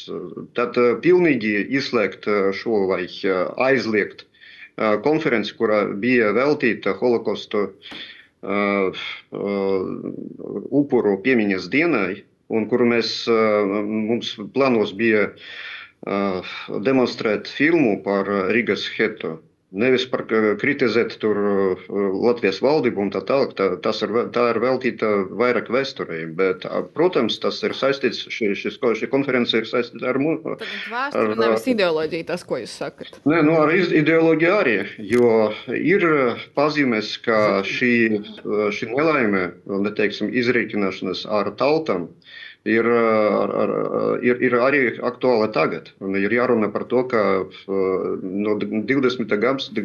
tad 0.57 0.79
pilnīgi 1.03 1.53
izslēgt 1.79 2.27
šo 2.57 2.85
vai 2.91 3.05
aizliegt 3.69 4.25
konferenci, 5.05 5.55
kurā 5.57 5.83
bija 5.99 6.31
veltīta 6.35 6.95
holokausta 6.99 7.67
uh, 7.67 7.71
uh, 8.43 8.95
upuru 10.71 11.17
piemiņas 11.23 11.69
dienai, 11.71 12.23
un 12.49 12.67
kuru 12.71 12.87
mēs, 12.89 13.13
uh, 13.31 13.77
mums 13.85 14.35
plānos 14.55 14.95
bija 14.97 15.29
demonstrēt 16.81 17.45
filmu 17.45 17.99
par 18.01 18.25
Rīgas 18.25 18.87
hetu. 18.95 19.35
Nevis 19.71 20.03
par 20.11 20.25
kritizēt 20.59 21.13
tur 21.21 21.37
Latvijas 21.87 22.57
valdību 22.59 23.05
un 23.05 23.11
tā 23.13 23.21
tālāk. 23.23 23.53
Tā, 23.55 23.69
tas 23.79 24.01
ir, 24.03 24.11
tā 24.35 24.49
ir 24.51 24.59
veltīta 24.59 25.11
vairāk 25.39 25.71
vēsturei. 25.71 26.25
Bet, 26.35 26.65
protams, 26.97 27.37
tas 27.39 27.61
ir 27.63 27.75
saistīts, 27.79 28.25
šī, 28.27 28.51
šis, 28.59 28.75
šī 28.99 29.07
konference 29.13 29.55
ir 29.55 29.69
saistīta 29.69 30.11
ar 30.11 30.19
mūsu. 30.19 30.57
Vēsture 30.91 31.39
nevis 31.39 31.69
ideoloģija, 31.71 32.27
tas, 32.33 32.43
ko 32.47 32.59
jūs 32.59 32.75
sakat. 32.83 33.21
Nē, 33.23 33.39
nu, 33.47 33.55
ar 33.63 33.71
ideoloģiju 33.71 34.57
arī. 34.57 34.75
Jo 35.07 35.31
ir 35.71 36.07
pazīmes, 36.59 37.15
ka 37.23 37.61
šī, 37.63 37.93
šī 38.75 38.91
nelaime, 38.91 39.53
neteiksim, 39.87 40.35
izrīkināšanas 40.35 41.23
ar 41.31 41.53
tautām, 41.55 42.09
ir, 42.65 42.85
ar, 42.85 43.71
ir, 44.21 44.41
ir 44.45 44.55
arī 44.61 44.81
aktuāla 45.01 45.47
tagad. 45.53 45.89
Un 46.03 46.17
ir 46.19 46.33
jārunā 46.33 46.69
par 46.73 46.85
to, 46.89 47.03
ka 47.09 47.23
no 48.21 48.57
20. 48.61 49.33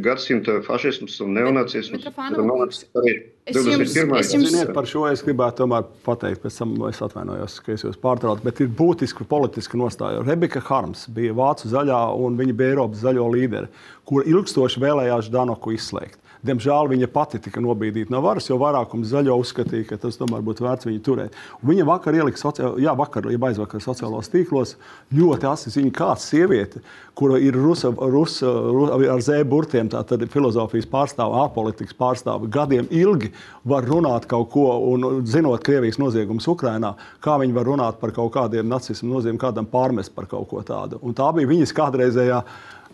gadsimta 0.05 0.59
fašisms 0.67 1.17
un 1.25 1.33
neonacisms 1.39 2.05
ir 2.05 2.13
nonācis 2.37 2.85
arī 3.01 3.15
21. 3.49 4.13
gadsimtā. 4.13 4.67
Par 4.77 4.89
šo 4.91 5.07
es 5.09 5.25
gribētu 5.25 5.63
tomēr 5.63 5.89
pateikt, 6.05 6.43
pēc 6.45 6.61
tam 6.61 6.77
es 6.91 7.01
atvainojos, 7.07 7.59
ka 7.65 7.75
es 7.77 7.87
jūs 7.87 8.01
pārtraucu, 8.03 8.45
bet 8.45 8.61
ir 8.61 8.69
būtiski 8.69 9.25
politiski 9.29 9.81
nostāja. 9.81 10.25
Rebeka 10.27 10.61
Harms 10.69 11.07
bija 11.17 11.37
Vācu 11.37 11.73
zaļā 11.73 12.03
un 12.21 12.37
viņa 12.37 12.59
bija 12.59 12.77
Eiropas 12.77 13.05
zaļo 13.07 13.31
līderi, 13.33 13.73
kur 14.07 14.29
ilgstoši 14.29 14.85
vēlējās 14.85 15.33
Danoku 15.33 15.77
izslēgt. 15.79 16.21
Diemžēl 16.47 16.91
viņa 16.93 17.09
pati 17.13 17.41
tika 17.43 17.63
nobīdīta 17.63 18.13
no 18.15 18.21
varas, 18.25 18.47
jo 18.51 18.59
vairākums 18.61 19.11
zaļo 19.11 19.37
uzskatīja, 19.43 19.89
ka 19.91 19.99
tas 20.07 20.19
tomēr 20.21 20.45
būtu 20.47 20.67
vērts 20.67 20.89
viņu 20.89 21.03
turēt. 21.07 21.37
Un 21.61 21.71
viņa 21.73 21.87
vakar 21.89 22.17
ielika, 22.17 22.41
sociāl, 22.41 22.77
jā, 22.83 22.95
vakar, 22.97 23.27
ja 23.33 23.41
aizvakar 23.49 23.83
sociālos 23.83 24.31
tīklos, 24.33 24.77
ļoti 25.17 25.49
asi 25.51 25.73
ziņa, 25.75 25.93
kāda 25.97 26.23
sieviete, 26.23 26.83
kura 27.17 27.41
ir 27.43 27.57
rusa, 27.57 27.91
rusa, 27.91 28.51
rusa, 28.51 29.01
ar 29.15 29.25
zēburtiem, 29.25 29.91
tātad 29.93 30.23
filozofijas 30.33 30.89
pārstāve, 30.93 31.41
ārpolitikas 31.47 31.97
pārstāve, 31.99 32.51
gadiem 32.53 32.89
ilgi 32.95 33.33
var 33.67 33.87
runāt 33.89 34.29
kaut 34.31 34.51
ko, 34.55 34.69
un 34.93 35.27
zinot 35.27 35.65
Krievijas 35.67 36.01
noziegumus 36.03 36.49
Ukrainā, 36.53 36.95
kā 37.25 37.39
viņi 37.43 37.57
var 37.57 37.71
runāt 37.71 38.01
par 38.03 38.15
kaut 38.17 38.35
kādiem 38.37 38.69
nacismu 38.71 39.17
noziegumiem, 39.17 39.43
kādam 39.43 39.69
pārmest 39.71 40.15
par 40.15 40.29
kaut 40.31 40.49
ko 40.53 40.63
tādu. 40.67 41.01
Un 41.03 41.17
tā 41.17 41.29
bija 41.37 41.51
viņas 41.51 41.75
kādreizējā 41.77 42.43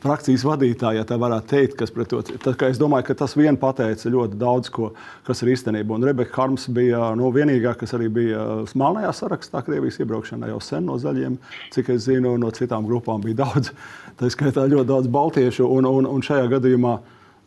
frakcijas 0.03 0.45
vadītāja, 0.47 1.01
ja 1.01 1.07
tā 1.07 1.17
varētu 1.21 1.49
teikt, 1.53 1.77
kas 1.79 1.93
pret 1.95 2.11
to. 2.11 2.21
Tad, 2.23 2.61
es 2.69 2.81
domāju, 2.81 3.07
ka 3.09 3.17
tas 3.23 3.37
vien 3.39 3.59
pateica 3.61 4.13
ļoti 4.13 4.39
daudz, 4.41 4.71
ko, 4.75 4.91
kas 5.27 5.43
ir 5.45 5.53
īstenība. 5.55 5.97
Un 5.97 6.07
Rebeka 6.07 6.35
Harms 6.41 6.69
bija 6.75 7.13
no 7.19 7.31
vienīgā, 7.35 7.75
kas 7.79 7.95
arī 7.99 8.11
bija 8.13 8.45
smalnajā 8.71 9.15
sarakstā 9.17 9.63
Krievijas 9.67 10.01
iebraukšanā 10.03 10.51
jau 10.53 10.61
sen 10.65 10.87
no 10.91 10.99
zaļiem. 11.01 11.39
Cik 11.75 11.95
es 11.97 12.07
zinu, 12.09 12.35
no 12.41 12.51
citām 12.55 12.87
grupām 12.89 13.25
bija 13.25 13.43
daudz. 13.45 13.73
Tā 14.19 14.31
skaitā 14.33 14.67
ļoti 14.69 14.91
daudz 14.91 15.11
baltiešu. 15.13 15.69
Un, 15.71 15.89
un, 15.89 16.09
un 16.11 16.25
šajā 16.25 16.51
gadījumā 16.57 16.99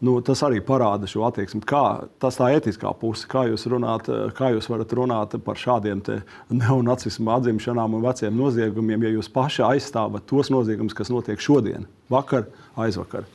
nu, 0.03 0.15
tas 0.25 0.41
arī 0.45 0.60
parāda 0.65 1.08
šo 1.10 1.23
attieksmi. 1.27 1.62
Kā 1.67 2.08
tas 2.21 2.39
tā 2.39 2.49
etiskā 2.55 2.91
puse, 2.99 3.27
kā 3.31 3.45
jūs, 3.49 3.65
runāt, 3.71 4.10
kā 4.38 4.51
jūs 4.55 4.67
varat 4.71 4.93
runāt 4.97 5.38
par 5.45 5.60
šādiem 5.60 6.03
neonacismu 6.51 7.31
atzimšanām 7.38 7.97
un 7.97 8.05
veciem 8.05 8.36
noziegumiem, 8.38 9.08
ja 9.08 9.15
jūs 9.15 9.31
paši 9.31 9.65
aizstāvat 9.69 10.27
tos 10.29 10.51
noziegumus, 10.53 10.97
kas 10.97 11.13
notiek 11.13 11.41
šodien, 11.41 11.88
vakar, 12.12 12.49
aizvakar. 12.75 13.27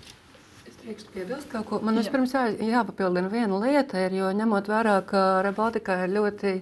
Man 1.85 2.01
vispirms 2.01 2.33
jā, 2.35 2.46
jāpapildina 2.66 3.31
viena 3.31 3.59
lieta, 3.62 4.01
ir, 4.07 4.16
jo 4.16 4.31
ņemot 4.35 4.70
vērā, 4.70 4.96
ka 5.07 5.25
Rebaltika 5.46 6.01
ir 6.05 6.14
ļoti 6.16 6.55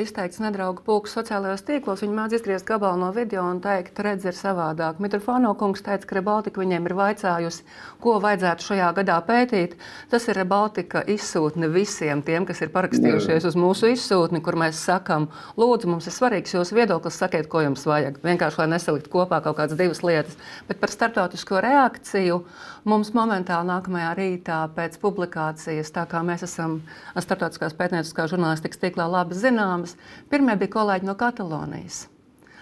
izteikts 0.00 0.40
nedraugu 0.40 0.80
pulks 0.84 1.12
sociālajos 1.12 1.60
tīklos. 1.68 2.00
Viņi 2.00 2.14
mēdz 2.16 2.36
izgriezt 2.38 2.66
gabalu 2.68 3.02
no 3.02 3.10
video 3.12 3.42
un 3.44 3.60
teikt, 3.60 3.98
redz, 4.00 4.24
ir 4.24 4.36
savādāk. 4.36 5.00
Mitrofāno 5.02 5.50
kungs 5.60 5.82
teica, 5.84 6.06
ka 6.08 6.16
Rebaltika 6.16 6.62
viņiem 6.62 6.88
ir 6.88 6.94
vaicājusi, 6.96 7.66
ko 8.00 8.14
vajadzētu 8.24 8.64
šajā 8.64 8.88
gadā 8.96 9.18
pētīt. 9.28 9.76
Tas 10.08 10.24
ir 10.28 10.40
Rebaltika 10.40 11.02
izsūtne 11.04 11.68
visiem 11.72 12.22
tiem, 12.24 12.46
kas 12.48 12.62
ir 12.64 12.72
parakstījušies 12.72 13.48
uz 13.50 13.58
mūsu 13.60 13.92
izsūtni, 13.92 14.40
kur 14.44 14.56
mēs 14.56 14.80
sakam, 14.88 15.28
lūdzu, 15.60 15.92
mums 15.92 16.08
ir 16.08 16.16
svarīgs 16.16 16.56
jūsu 16.56 16.78
viedoklis, 16.78 17.20
sakiet, 17.20 17.50
ko 17.52 17.60
jums 17.66 17.84
vajag. 17.88 18.22
Vienkārši, 18.24 18.62
lai 18.62 18.70
nesalikt 18.72 19.12
kopā 19.12 19.42
kaut 19.44 19.60
kādas 19.60 19.76
divas 19.76 20.00
lietas. 20.00 20.40
Bet 20.70 20.80
par 20.80 20.94
starptautisko 20.94 21.60
reakciju 21.60 22.40
mums 22.88 23.12
momentāli 23.12 23.68
nākamajā 23.68 24.16
rītā 24.16 24.62
pēc 24.72 24.96
publikācijas, 25.02 25.92
tā 25.92 26.06
kā 26.08 26.24
mēs 26.24 26.46
esam 26.46 26.80
starptautiskās 27.18 27.76
pētnieciskās 27.76 28.32
žurnālistikas 28.32 28.80
tīklā 28.80 29.04
labi 29.12 29.36
zināmi, 29.36 29.57
zināmas. 29.58 29.96
Pirmie 30.30 30.56
bija 30.56 30.76
kolēģi 30.78 31.08
no 31.08 31.18
Katalonijas. 31.18 32.06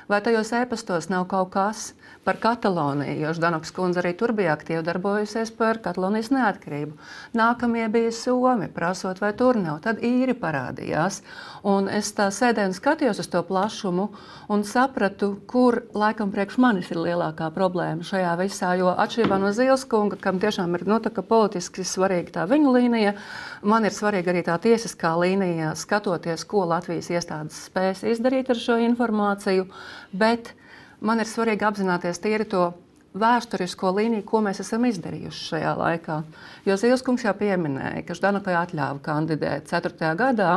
Vai 0.07 0.21
tajos 0.23 0.53
ēpastos 0.55 1.09
nav 1.11 1.25
kaut 1.27 1.51
kas 1.51 1.89
par 2.23 2.37
Kataloniju, 2.39 3.21
jo 3.25 3.33
Ždanoks 3.35 3.73
kundze 3.75 3.99
arī 3.99 4.13
tur 4.19 4.31
bija 4.39 4.53
aktīvi 4.55 4.85
darbojusies 4.87 5.51
par 5.59 5.81
Katalonijas 5.83 6.31
neatkarību. 6.31 6.95
Nākamie 7.35 7.89
bija 7.91 8.13
Somi, 8.15 8.69
prasot, 8.71 9.19
vai 9.23 9.33
tur 9.35 9.59
nav. 9.59 9.81
Tad 9.83 10.03
īri 10.07 10.35
parādījās. 10.39 11.21
Un 11.67 11.91
es 11.91 12.13
tā 12.15 12.29
sēdēju 12.31 12.71
un 12.71 12.77
skatījos 12.79 13.23
uz 13.23 13.31
to 13.31 13.43
plašumu 13.47 14.09
un 14.51 14.63
sapratu, 14.67 15.33
kur 15.51 15.81
laikam 15.95 16.31
priekš 16.35 16.59
manis 16.63 16.91
ir 16.95 17.03
lielākā 17.03 17.51
problēma 17.55 18.07
šajā 18.07 18.37
visā. 18.43 18.77
Jo 18.79 18.95
atšķirībā 18.95 19.41
no 19.43 19.51
Zīles 19.55 19.87
kunga, 19.91 20.19
kam 20.23 20.39
tiešām 20.43 20.79
ir 20.79 20.87
nu, 20.87 21.01
politiski 21.03 21.83
svarīga 21.83 22.41
tā 22.41 22.47
viņa 22.51 22.77
līnija, 22.79 23.17
man 23.67 23.85
ir 23.85 23.95
svarīga 23.95 24.33
arī 24.33 24.45
tā 24.47 24.57
tiesiskā 24.63 25.13
līnija, 25.21 25.75
skatoties, 25.79 26.47
ko 26.49 26.65
Latvijas 26.71 27.11
iestādes 27.11 27.67
spēs 27.69 28.05
izdarīt 28.07 28.51
ar 28.55 28.61
šo 28.63 28.79
informāciju 28.87 29.67
bet 30.13 30.53
man 31.01 31.21
ir 31.21 31.29
svarīgi 31.29 31.67
apzināties 31.67 32.21
tīri 32.23 32.49
to 32.49 32.71
vēsturisko 33.17 33.93
līniju, 33.97 34.25
ko 34.29 34.43
mēs 34.45 34.61
esam 34.65 34.85
izdarījuši 34.89 35.51
šajā 35.51 35.75
laikā. 35.81 36.23
Jo 36.69 36.77
Zīleskungs 36.81 37.25
jau 37.25 37.33
pieminēja, 37.37 38.05
ka 38.05 38.17
Ždanokai 38.17 38.57
atļāva 38.61 39.01
kandidēt 39.05 39.71
4. 39.73 40.13
gadā. 40.19 40.57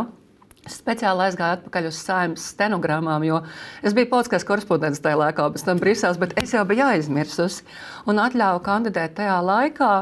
Speciāli 0.69 1.23
aizgāju 1.23 1.55
atpakaļ 1.55 1.85
uz 1.87 2.01
saimnes 2.03 2.49
stenogrammām, 2.51 3.23
jo 3.23 3.39
es 3.79 3.95
biju 3.95 4.09
politiskais 4.11 4.43
korespondents 4.45 4.99
tajā 5.01 5.15
laikā, 5.21 5.45
pēc 5.55 5.63
tam 5.65 5.79
Brīseles, 5.79 6.19
bet 6.19 6.35
es 6.41 6.51
jau 6.53 6.65
biju 6.67 6.83
aizmirsusi. 6.89 7.63
Un 8.11 8.19
atļāvu 8.19 8.59
kandidēt 8.67 9.15
tajā 9.21 9.39
laikā, 9.39 9.93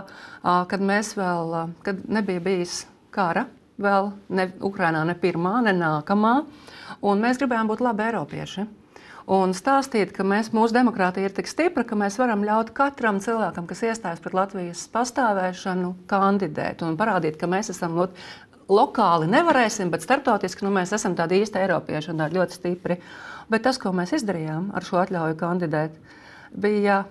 kad 0.73 0.85
vēl, 1.21 1.57
kad 1.85 2.01
nebija 2.09 2.41
bijis 2.49 2.79
kara, 3.13 3.45
vēl 3.81 4.11
ne 4.33 4.49
Ukrainā, 4.65 5.03
ne 5.07 5.15
pirmā, 5.17 5.59
ne 5.65 5.75
nākamā. 5.77 6.33
Un 7.05 7.21
mēs 7.21 7.39
gribējām 7.41 7.69
būt 7.69 7.83
labi 7.85 8.07
eiropieši 8.07 8.67
un 9.27 9.51
stāstīt, 9.55 10.13
ka 10.15 10.23
mēs, 10.27 10.53
mūsu 10.55 10.75
demokrātija 10.77 11.27
ir 11.27 11.35
tik 11.35 11.49
stipra, 11.51 11.83
ka 11.87 11.97
mēs 11.99 12.15
varam 12.19 12.45
ļaut 12.47 12.71
katram 12.75 13.19
cilvēkam, 13.23 13.67
kas 13.67 13.83
iestājas 13.89 14.21
pret 14.23 14.35
Latvijas 14.37 14.85
pastāvēšanu, 14.93 15.93
kandidēt 16.09 16.83
un 16.87 16.95
parādīt, 16.99 17.35
ka 17.39 17.49
mēs 17.51 17.71
esam 17.73 17.97
lot, 17.99 18.15
lokāli 18.71 19.27
nevarēsim, 19.31 19.91
bet 19.91 20.05
starptautiski 20.05 20.65
nu, 20.65 20.71
mēs 20.75 20.95
esam 20.95 21.15
tādi 21.19 21.41
īsti 21.43 21.59
eiropieši 21.63 22.13
un 22.13 22.23
ļoti 22.37 22.59
stipri. 22.59 22.99
Bet 23.51 23.63
tas, 23.67 23.79
ko 23.79 23.93
mēs 23.95 24.15
izdarījām 24.17 24.71
ar 24.75 24.87
šo 24.87 24.99
atļauju 25.03 25.37
kandidēt, 25.39 25.99
bija 26.55 27.03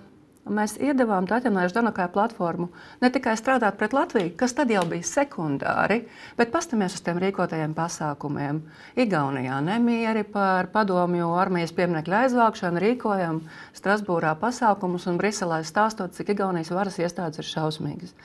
mēs 0.53 0.75
iedavām 0.83 1.27
Tatjanai 1.29 1.67
Ždanokai 1.71 2.07
platformu 2.13 2.69
ne 3.01 3.09
tikai 3.13 3.35
strādāt 3.39 3.77
pret 3.79 3.95
Latviju, 3.95 4.33
kas 4.39 4.55
tad 4.57 4.71
jau 4.73 4.83
bija 4.89 5.05
sekundāri, 5.07 6.01
bet 6.39 6.51
pastamies 6.53 6.97
uz 6.97 7.03
tiem 7.05 7.21
rīkotajiem 7.23 7.75
pasākumiem. 7.77 8.63
Igaunijā 8.99 9.61
nemieri 9.65 10.23
par 10.23 10.71
padomju 10.73 11.31
armijas 11.37 11.75
pieminiektu 11.77 12.15
aizvākšanu 12.23 12.83
rīkojam 12.83 13.41
Strasbūrā 13.77 14.35
pasākumus 14.41 15.07
un 15.11 15.21
Briselē 15.21 15.63
stāstot, 15.67 16.15
cik 16.17 16.35
Igaunijas 16.35 16.73
varas 16.75 16.99
iestādes 17.01 17.43
ir 17.43 17.51
šausmīgas 17.51 18.15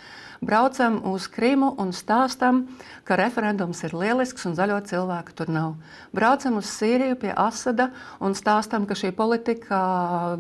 braucam 0.43 0.99
uz 1.13 1.29
Krimu 1.31 1.71
un 1.79 1.93
stāstam, 1.95 2.67
ka 3.07 3.17
referendums 3.17 3.81
ir 3.87 3.95
lielisks 3.97 4.45
un 4.51 4.57
zaļo 4.59 4.81
cilvēku 4.91 5.37
tur 5.39 5.53
nav. 5.55 5.75
Braucam 6.13 6.59
uz 6.61 6.69
Sīriju 6.75 7.17
pie 7.23 7.31
Asada 7.33 7.91
un 8.21 8.35
stāstam, 8.39 8.87
ka 8.87 8.99
šī 8.99 9.15
politika 9.17 9.79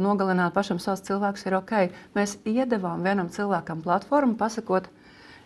nogalināt 0.02 0.52
pašam 0.56 0.82
savus 0.82 1.04
cilvēkus 1.06 1.46
ir 1.46 1.58
ok. 1.60 1.76
Mēs 2.18 2.36
iedavām 2.44 3.06
vienam 3.06 3.30
cilvēkam 3.32 3.84
platformu, 3.86 4.36
pasakot, 4.36 4.90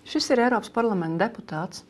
šis 0.08 0.32
ir 0.32 0.46
Eiropas 0.48 0.72
parlamenta 0.72 1.28
deputāts. 1.28 1.84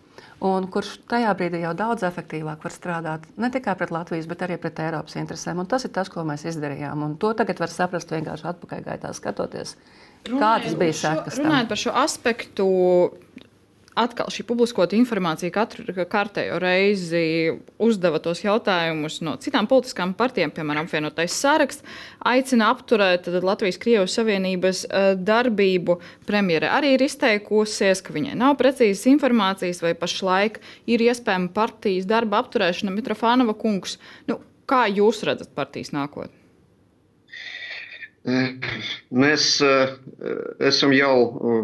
Un 0.45 0.67
kurš 0.69 0.99
tajā 1.09 1.31
brīdī 1.39 1.63
jau 1.63 1.73
daudz 1.77 2.05
efektīvāk 2.05 2.65
var 2.67 2.73
strādāt 2.75 3.23
ne 3.41 3.49
tikai 3.53 3.73
pret 3.81 3.93
Latvijas, 3.95 4.27
bet 4.29 4.43
arī 4.45 4.59
pret 4.61 4.83
Eiropas 4.85 5.17
interesēm. 5.17 5.63
Un 5.63 5.69
tas 5.71 5.87
ir 5.89 5.95
tas, 5.97 6.11
ko 6.13 6.27
mēs 6.29 6.45
izdarījām. 6.51 7.07
Un 7.07 7.15
to 7.21 7.31
tagad 7.39 7.63
var 7.63 7.73
saprast 7.73 8.13
vienkārši 8.13 8.51
atpakaļgaitā 8.53 9.15
skatoties. 9.17 9.77
Kādas 10.27 10.77
bija 10.77 10.99
sekas? 10.99 11.41
Runājot 11.41 11.71
par 11.73 11.81
šo 11.81 11.95
aspektu, 12.03 12.69
atkal 13.97 14.29
šī 14.33 14.45
publiskota 14.47 14.97
informācija 14.99 15.53
katru 15.55 15.85
kārtējo 15.97 16.59
reizi 16.61 17.23
uzdeva 17.83 18.21
tos 18.23 18.43
jautājumus 18.45 19.19
no 19.25 19.37
citām 19.41 19.69
politiskām 19.71 20.13
partijām, 20.19 20.53
piemēram, 20.55 20.87
apvienotais 20.87 21.35
saraksts, 21.35 21.85
aicina 22.21 22.69
apturēt 22.75 23.31
Latvijas-Krievijas 23.33 24.17
Savienības 24.21 24.85
darbību. 25.27 25.99
Premjera 26.29 26.75
arī 26.77 26.95
ir 26.97 27.07
izteikusies, 27.09 28.05
ka 28.05 28.15
viņai 28.17 28.37
nav 28.39 28.59
precīzas 28.61 29.09
informācijas, 29.15 29.83
vai 29.85 29.97
pašlaik 29.99 30.61
ir 30.93 31.07
iespējama 31.09 31.55
partijas 31.57 32.09
darba 32.09 32.45
apturēšana. 32.45 32.95
Mitrofānova 32.95 33.57
kungs, 33.59 33.97
nu, 34.29 34.43
kā 34.69 34.87
jūs 34.93 35.25
redzat 35.27 35.57
partijas 35.57 35.95
nākotni? 35.97 36.36
Mēs 38.27 39.45
uh, 39.63 39.93
esam 40.67 40.91
jau 40.97 41.13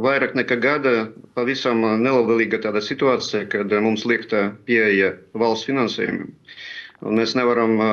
vairāk 0.05 0.37
nekā 0.38 0.61
gada 0.62 0.92
pavisam 1.35 1.83
nelabvēlīga 2.05 2.61
tāda 2.62 2.83
situācija, 2.85 3.48
kad 3.51 3.72
mums 3.83 4.05
liekta 4.07 4.53
pieeja 4.68 5.16
valsts 5.35 5.66
finansējumam. 5.66 6.31
Mēs 7.18 7.35
nevaram 7.35 7.75
uh, 7.83 7.88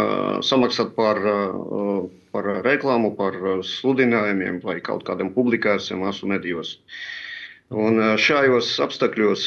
samaksāt 0.45 0.93
par, 0.93 1.17
uh, 1.17 2.03
par 2.29 2.51
reklāmu, 2.67 3.15
par 3.17 3.39
sludinājumiem 3.65 4.61
vai 4.61 4.77
kaut 4.85 5.01
kādām 5.09 5.33
publikācijām 5.33 6.05
masu 6.05 6.29
medijos. 6.29 6.77
Un 7.69 8.01
šajos 8.17 8.69
apstākļos 8.81 9.41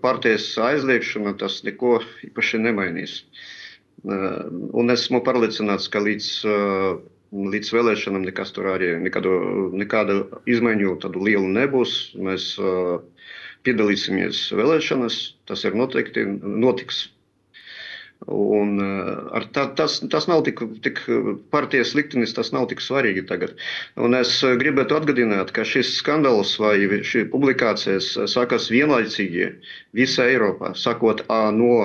partijas 0.00 0.46
aizliekšana 0.64 1.34
tas 1.40 1.58
neko 1.64 1.98
īpaši 2.24 2.60
nemainīs. 2.64 3.18
Un 4.08 4.94
esmu 4.94 5.20
pārliecināts, 5.26 5.90
ka 5.92 6.00
līdz 6.00 6.30
līdz 7.36 7.72
vēlēšanām 7.74 8.24
nekas 8.26 8.52
tur 8.56 8.70
arī 8.72 8.94
nekādu, 9.02 9.32
nekāda 9.76 10.20
izmaiņu 10.48 10.96
tādu 11.02 11.24
lielu 11.26 11.48
nebūs. 11.52 11.96
Mēs 12.16 12.54
uh, 12.60 12.96
piedalīsimies 13.66 14.46
vēlēšanas, 14.56 15.18
tas 15.50 15.66
ir 15.68 15.76
noteikti 15.78 16.24
notiks. 16.26 17.06
Un, 18.32 18.78
uh, 18.80 19.48
tā, 19.52 19.66
tas, 19.76 19.98
tas 20.12 20.28
nav 20.30 20.44
tik, 20.46 20.62
tik 20.86 21.02
partijas 21.52 21.92
liktenis, 21.98 22.32
tas 22.36 22.52
nav 22.56 22.68
tik 22.70 22.80
svarīgi 22.80 23.26
tagad. 23.28 23.56
Un 24.00 24.16
es 24.16 24.38
gribētu 24.62 24.96
atgādināt, 24.96 25.52
ka 25.56 25.66
šis 25.68 25.98
skandāls 25.98 26.56
vai 26.62 26.78
šī 27.04 27.26
publikācijas 27.34 28.14
sākas 28.32 28.70
vienlaicīgi 28.72 29.50
visā 29.98 30.30
Eiropā, 30.32 30.72
sakot 30.78 31.26
no 31.58 31.76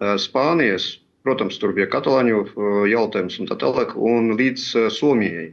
Spānijas 0.00 0.96
protams, 1.30 1.60
tur 1.62 1.76
bija 1.76 1.86
katalāņu 1.90 2.42
jautājums 2.90 3.38
un 3.38 3.46
tā 3.46 3.56
tālāk, 3.62 3.94
un 3.94 4.34
līdz 4.34 4.90
Somijai 4.90 5.52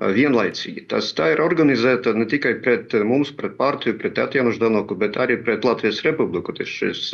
vienlaicīgi. 0.00 0.86
Tas 0.88 1.10
tā 1.16 1.30
ir 1.34 1.42
organizēta 1.44 2.14
ne 2.16 2.24
tikai 2.28 2.54
pret 2.64 2.94
mums, 3.04 3.32
pret 3.36 3.58
partiju, 3.58 3.98
pret 4.00 4.14
Tatjanu 4.16 4.54
Ždanoku, 4.56 4.96
bet 5.00 5.18
arī 5.20 5.36
pret 5.44 5.66
Latvijas 5.66 6.00
Republiku 6.06 6.54
šis, 6.56 7.10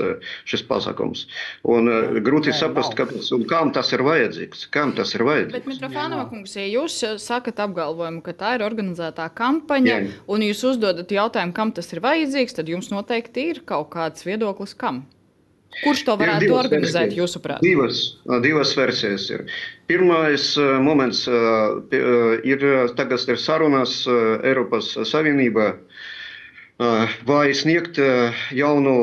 šis 0.47 0.63
pasākums. 0.69 1.25
Un 1.67 1.91
grūti 2.23 2.53
Nē, 2.53 2.59
saprast, 2.61 2.95
kāpēc 2.99 3.33
un 3.35 3.43
kam 3.51 3.73
tas 3.75 3.91
ir 3.97 4.05
vajadzīgs. 4.07 4.69
Kam 4.75 4.95
tas 4.95 5.17
ir 5.19 5.27
vajadzīgs? 5.27 5.57
Bet, 5.57 5.67
Mitrofānova 5.73 6.29
kungs, 6.31 6.55
ja 6.59 6.69
jūs 6.69 7.01
sakat 7.23 7.59
apgalvojumu, 7.67 8.23
ka 8.27 8.37
tā 8.39 8.55
ir 8.61 8.67
organizētā 8.69 9.27
kampaņa, 9.35 9.91
Jā. 9.91 10.15
un 10.31 10.47
jūs 10.47 10.63
uzdodat 10.71 11.11
jautājumu, 11.11 11.57
kam 11.57 11.75
tas 11.75 11.91
ir 11.91 12.05
vajadzīgs, 12.07 12.55
tad 12.61 12.71
jums 12.71 12.93
noteikti 12.95 13.51
ir 13.51 13.63
kaut 13.67 13.91
kāds 13.97 14.27
viedoklis, 14.29 14.79
kam. 14.79 15.07
Kurš 15.83 16.05
to 16.09 16.17
varētu 16.21 16.55
organizēt, 16.57 17.11
versijas. 17.11 17.19
jūsuprāt? 17.21 17.61
Divas, 17.65 18.03
divas 18.45 18.73
versijas 18.79 19.27
ir. 19.31 19.45
Pirmais 19.91 20.49
moments 20.83 21.27
ir 21.29 22.65
tagad 22.97 23.29
ir 23.29 23.41
sarunas 23.41 23.99
Eiropas 24.09 24.95
Savienībā. 25.11 25.73
Vai 27.29 27.45
sniegt 27.57 28.01
jaunu 28.53 28.97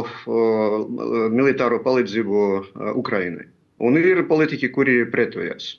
militāro 1.33 1.79
palīdzību 1.85 2.43
Ukrainai? 3.01 3.47
Un 3.83 3.97
ir 3.97 4.25
politiķi, 4.29 4.69
kuri 4.73 4.99
pretojas. 5.11 5.73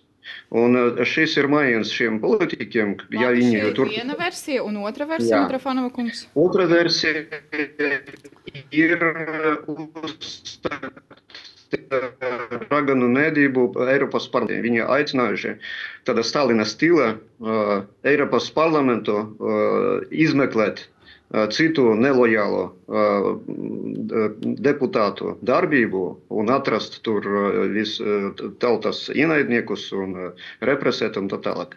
Un 0.55 0.79
šis 1.09 1.37
ir 1.41 1.49
mājiņas 1.53 1.93
šiem 1.95 2.21
politiķiem. 2.23 2.95
Labi, 3.05 3.21
ja 3.23 3.33
viņi 3.35 3.59
ir 3.61 3.75
tur... 3.77 3.91
viena 3.93 4.17
versija, 4.19 4.65
un 4.67 4.81
otra 4.85 5.09
versija, 5.11 5.43
Mitrofanova 5.45 5.91
kungs. 5.95 6.25
Otra 6.39 6.69
versija 6.71 7.25
ir 8.75 8.99
raganu 12.71 13.09
medību 13.11 13.67
Eiropas 13.89 14.27
parlamentā. 14.31 14.63
Viņi 14.65 14.85
aicinājuši 14.97 15.55
tādā 16.09 16.25
Stalina 16.27 16.67
stila 16.69 17.15
uh, 17.15 17.85
Eiropas 18.07 18.51
parlamentu 18.55 19.17
uh, 19.19 20.05
izmeklēt 20.11 20.87
citu 21.51 21.95
nelojālo 21.99 22.65
deputātu 24.69 25.35
darbību 25.43 26.03
un 26.31 26.53
atrast 26.55 27.01
tur 27.07 27.27
visu 27.75 28.33
tautas 28.63 29.09
ienaidniekus 29.15 29.89
un 29.99 30.15
represēt 30.63 31.19
un 31.21 31.31
tā 31.33 31.41
tālāk. 31.43 31.75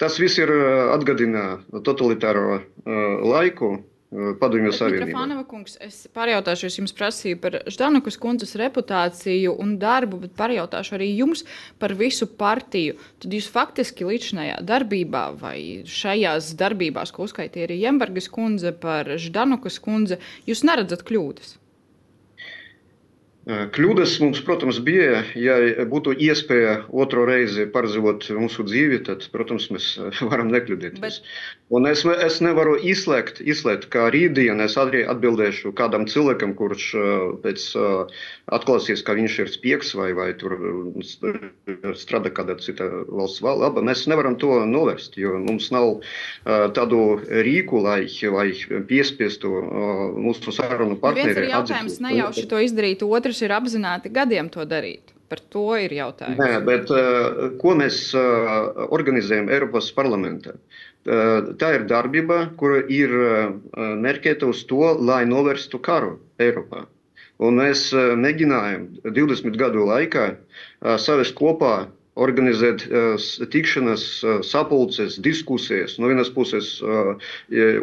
Tas 0.00 0.16
viss 0.16 0.40
ir 0.40 0.48
atgādina 0.94 1.60
totalitāro 1.84 2.62
laiku, 2.86 3.74
Padomju 4.10 4.72
Savienībā. 4.74 5.06
Mitrofānova 5.06 5.44
kungs, 5.46 5.76
es 5.86 6.00
pārjautāšu, 6.10 6.66
es 6.66 6.78
jums 6.80 6.94
prasīju 6.98 7.38
par 7.38 7.60
Ždanukas 7.70 8.18
kundzes 8.18 8.56
reputāciju 8.58 9.52
un 9.62 9.76
darbu, 9.78 10.18
bet 10.24 10.34
pārjautāšu 10.38 10.96
arī 10.98 11.12
jums 11.12 11.44
par 11.78 11.94
visu 11.94 12.26
partiju. 12.26 12.98
Tad 13.22 13.38
jūs 13.38 13.46
faktiski 13.54 14.08
līdzinājā 14.08 14.58
darbībā 14.66 15.24
vai 15.38 15.56
šajās 15.86 16.50
darbībās, 16.58 17.14
ko 17.14 17.28
uzskaitīja 17.28 17.70
arī 17.70 17.78
Jembergas 17.84 18.26
kundze 18.34 18.74
par 18.74 19.14
Ždanukas 19.14 19.78
kundze, 19.84 20.18
jūs 20.50 20.66
neredzat 20.66 21.06
kļūdas? 21.06 21.59
Kļūdas 23.48 24.18
mums, 24.20 24.42
protams, 24.44 24.78
bija. 24.84 25.22
Ja 25.38 25.54
būtu 25.88 26.12
iespēja 26.12 26.82
otru 26.92 27.24
reizi 27.24 27.64
pārdzīvot 27.72 28.26
mūsu 28.36 28.66
dzīvi, 28.68 29.00
tad, 29.06 29.24
protams, 29.32 29.70
mēs 29.72 29.94
varam 30.28 30.50
nekļūdīties. 30.52 31.00
Bet... 31.00 31.22
Es, 31.90 32.02
es 32.04 32.36
nevaru 32.42 32.74
izslēgt, 32.82 33.38
izslēgt 33.40 33.86
ka 33.94 34.08
rītdien 34.12 34.60
es 34.60 34.74
arī 34.80 35.04
atbildēšu 35.08 35.70
kādam 35.78 36.04
cilvēkam, 36.10 36.52
kurš 36.58 36.90
pēc 37.44 37.66
atklāsies, 38.50 39.04
ka 39.06 39.14
viņš 39.16 39.38
ir 39.44 39.52
spiegs 39.54 39.94
vai, 39.96 40.10
vai 40.18 40.32
tur 40.36 40.58
strādā 41.96 42.34
kādā 42.34 42.58
citā 42.60 42.90
valsts 43.06 43.40
labā. 43.40 43.84
Mēs 43.86 44.04
nevaram 44.10 44.36
to 44.42 44.60
novērst, 44.68 45.16
jo 45.16 45.38
mums 45.40 45.70
nav 45.72 46.02
tādu 46.44 47.00
rīku, 47.24 47.80
lai, 47.86 48.02
lai 48.34 48.48
piespiestu 48.90 49.54
mūsu 50.18 50.52
sarunu 50.58 50.98
partneri. 51.00 51.32
Viens 51.38 51.46
ir 51.46 51.50
jautājums 51.54 52.00
nejauši 52.04 52.46
to 52.50 52.60
izdarīt, 52.66 53.06
otrs 53.30 53.46
ir 53.46 53.54
apzināti 53.54 54.10
gadiem 54.12 54.50
to 54.50 54.66
darīt. 54.66 55.14
Par 55.30 55.38
to 55.54 55.76
ir 55.78 55.92
jautājums. 55.94 56.40
Nē, 56.42 56.58
bet 56.66 56.90
uh, 56.90 57.52
ko 57.60 57.76
mēs 57.78 58.10
uh, 58.18 58.88
organizējam 58.90 59.50
Eiropas 59.52 59.92
parlamentā? 59.94 60.56
Uh, 61.06 61.54
tā 61.60 61.76
ir 61.76 61.86
darbība, 61.88 62.48
kura 62.58 62.82
ir 62.90 63.14
mērķēta 63.78 64.48
uz 64.50 64.64
to, 64.66 64.82
lai 64.98 65.22
novērstu 65.30 65.78
karu 65.78 66.18
Eiropā. 66.42 66.88
Un 67.40 67.56
mēs 67.56 67.86
mēģinājām 67.94 68.82
20 69.06 69.54
gadu 69.56 69.86
laikā 69.88 70.26
savest 71.00 71.32
kopā 71.38 71.86
organizēt 72.18 72.86
uh, 72.88 73.28
tikšanās, 73.52 74.04
uh, 74.24 74.40
sapulces, 74.46 75.18
diskusijas. 75.22 75.96
No 76.00 76.10
vienas 76.10 76.30
puses, 76.34 76.72
uh, 76.82 77.14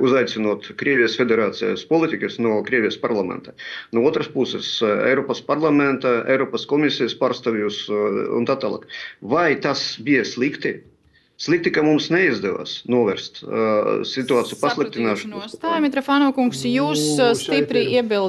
uzaicinot 0.03 0.71
Krievijas 0.79 1.17
federācijas 1.19 1.85
politikas 1.87 2.37
no 2.43 2.59
Krievijas 2.67 2.99
parlamenta, 2.99 3.55
no 3.95 4.03
otras 4.07 4.27
puses, 4.33 4.77
Eiropas 4.83 5.41
parlamenta, 5.41 6.21
Eiropas 6.27 6.67
komisijas 6.69 7.15
pārstāvjus 7.17 7.85
un 7.91 8.45
tā 8.47 8.57
tālāk. 8.61 8.87
Vai 9.21 9.55
tas 9.63 9.95
bija 10.03 10.25
slikti? 10.27 10.77
Slikti, 11.37 11.69
ka 11.69 11.83
mums 11.85 12.07
neizdevās 12.09 12.79
novērst 12.89 13.43
uh, 13.43 13.99
situāciju 14.09 14.57
pasliktināšanu. 14.57 15.41
Tā 15.61 15.75
ir 15.77 15.83
Mitrofāno 15.83 16.31
kungs, 16.33 16.63
jūs 16.65 17.03
nu, 17.19 17.27
stipri. 17.37 17.83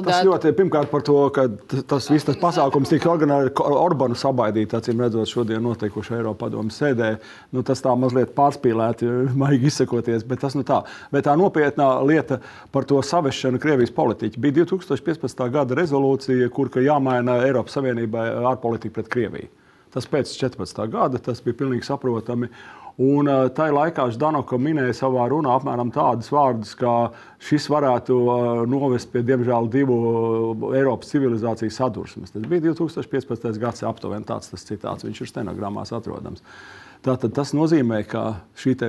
Tas 0.05 0.27
ļoti 0.27 0.51
pirmkārt 0.59 0.91
par 0.91 1.01
to, 1.07 1.15
ka 1.33 1.47
tas 1.89 2.05
viss 2.13 2.27
tas 2.27 2.37
pasākums 2.37 2.93
tika 2.93 3.09
organizēts 3.09 3.63
Orbanu 3.65 4.13
sabaidīt, 4.13 4.75
acīm 4.77 5.01
redzot, 5.01 5.25
šodien 5.31 5.65
notikuši 5.65 6.19
Eiropadomu 6.19 6.69
sēdē. 6.69 7.15
Nu, 7.49 7.65
tas 7.65 7.81
tā 7.81 7.95
mazliet 7.97 8.35
pārspīlēti, 8.37 9.09
maigi 9.41 9.71
izsakoties, 9.73 10.27
bet 10.29 10.45
tas 10.45 10.53
nu 10.53 10.61
tā. 10.67 10.83
Bet 11.09 11.25
tā 11.25 11.33
nopietnā 11.39 11.89
lieta 12.05 12.43
par 12.69 12.85
to 12.85 13.01
savešanu 13.01 13.57
Krievijas 13.63 13.95
politiķi 13.97 14.43
bija 14.43 14.67
2015. 14.67 15.47
gada 15.57 15.81
rezolūcija, 15.81 16.53
kur 16.53 16.69
jāmaina 16.77 17.41
Eiropas 17.47 17.79
Savienībai 17.79 18.27
ārpolitika 18.51 18.99
pret 18.99 19.09
Krieviju. 19.17 19.55
Tas 19.89 20.05
pēc 20.05 20.29
14. 20.37 20.83
gada 20.93 21.17
tas 21.17 21.41
bija 21.41 21.57
pilnīgi 21.63 21.87
saprotami. 21.89 22.51
Un 22.99 23.29
uh, 23.31 23.45
tajā 23.55 23.71
laikā 23.71 24.09
Ždanoka 24.11 24.57
minēja 24.59 24.97
savā 24.97 25.29
runā 25.31 25.53
apmēram 25.55 25.87
tādus 25.95 26.27
vārdus, 26.35 26.73
ka 26.75 27.13
šis 27.47 27.69
varētu 27.71 28.17
uh, 28.19 28.41
novest 28.67 29.13
pie, 29.13 29.21
diemžēl, 29.23 29.69
divu 29.71 29.99
Eiropas 30.75 31.13
civilizāciju 31.13 31.71
sadursmes. 31.71 32.35
Tas 32.35 32.43
bija 32.51 32.65
2015. 32.67 33.55
gads, 33.61 33.85
aptuveni 33.87 34.27
tāds 34.27 34.51
tas 34.51 34.67
citāts, 34.67 35.07
viņš 35.07 35.23
ir 35.23 35.31
stenogramās 35.31 35.95
atrodams. 35.95 36.43
Tātad 36.99 37.31
tas 37.31 37.53
nozīmē, 37.55 38.01
ka 38.11 38.23
šī, 38.59 38.73
te, 38.75 38.87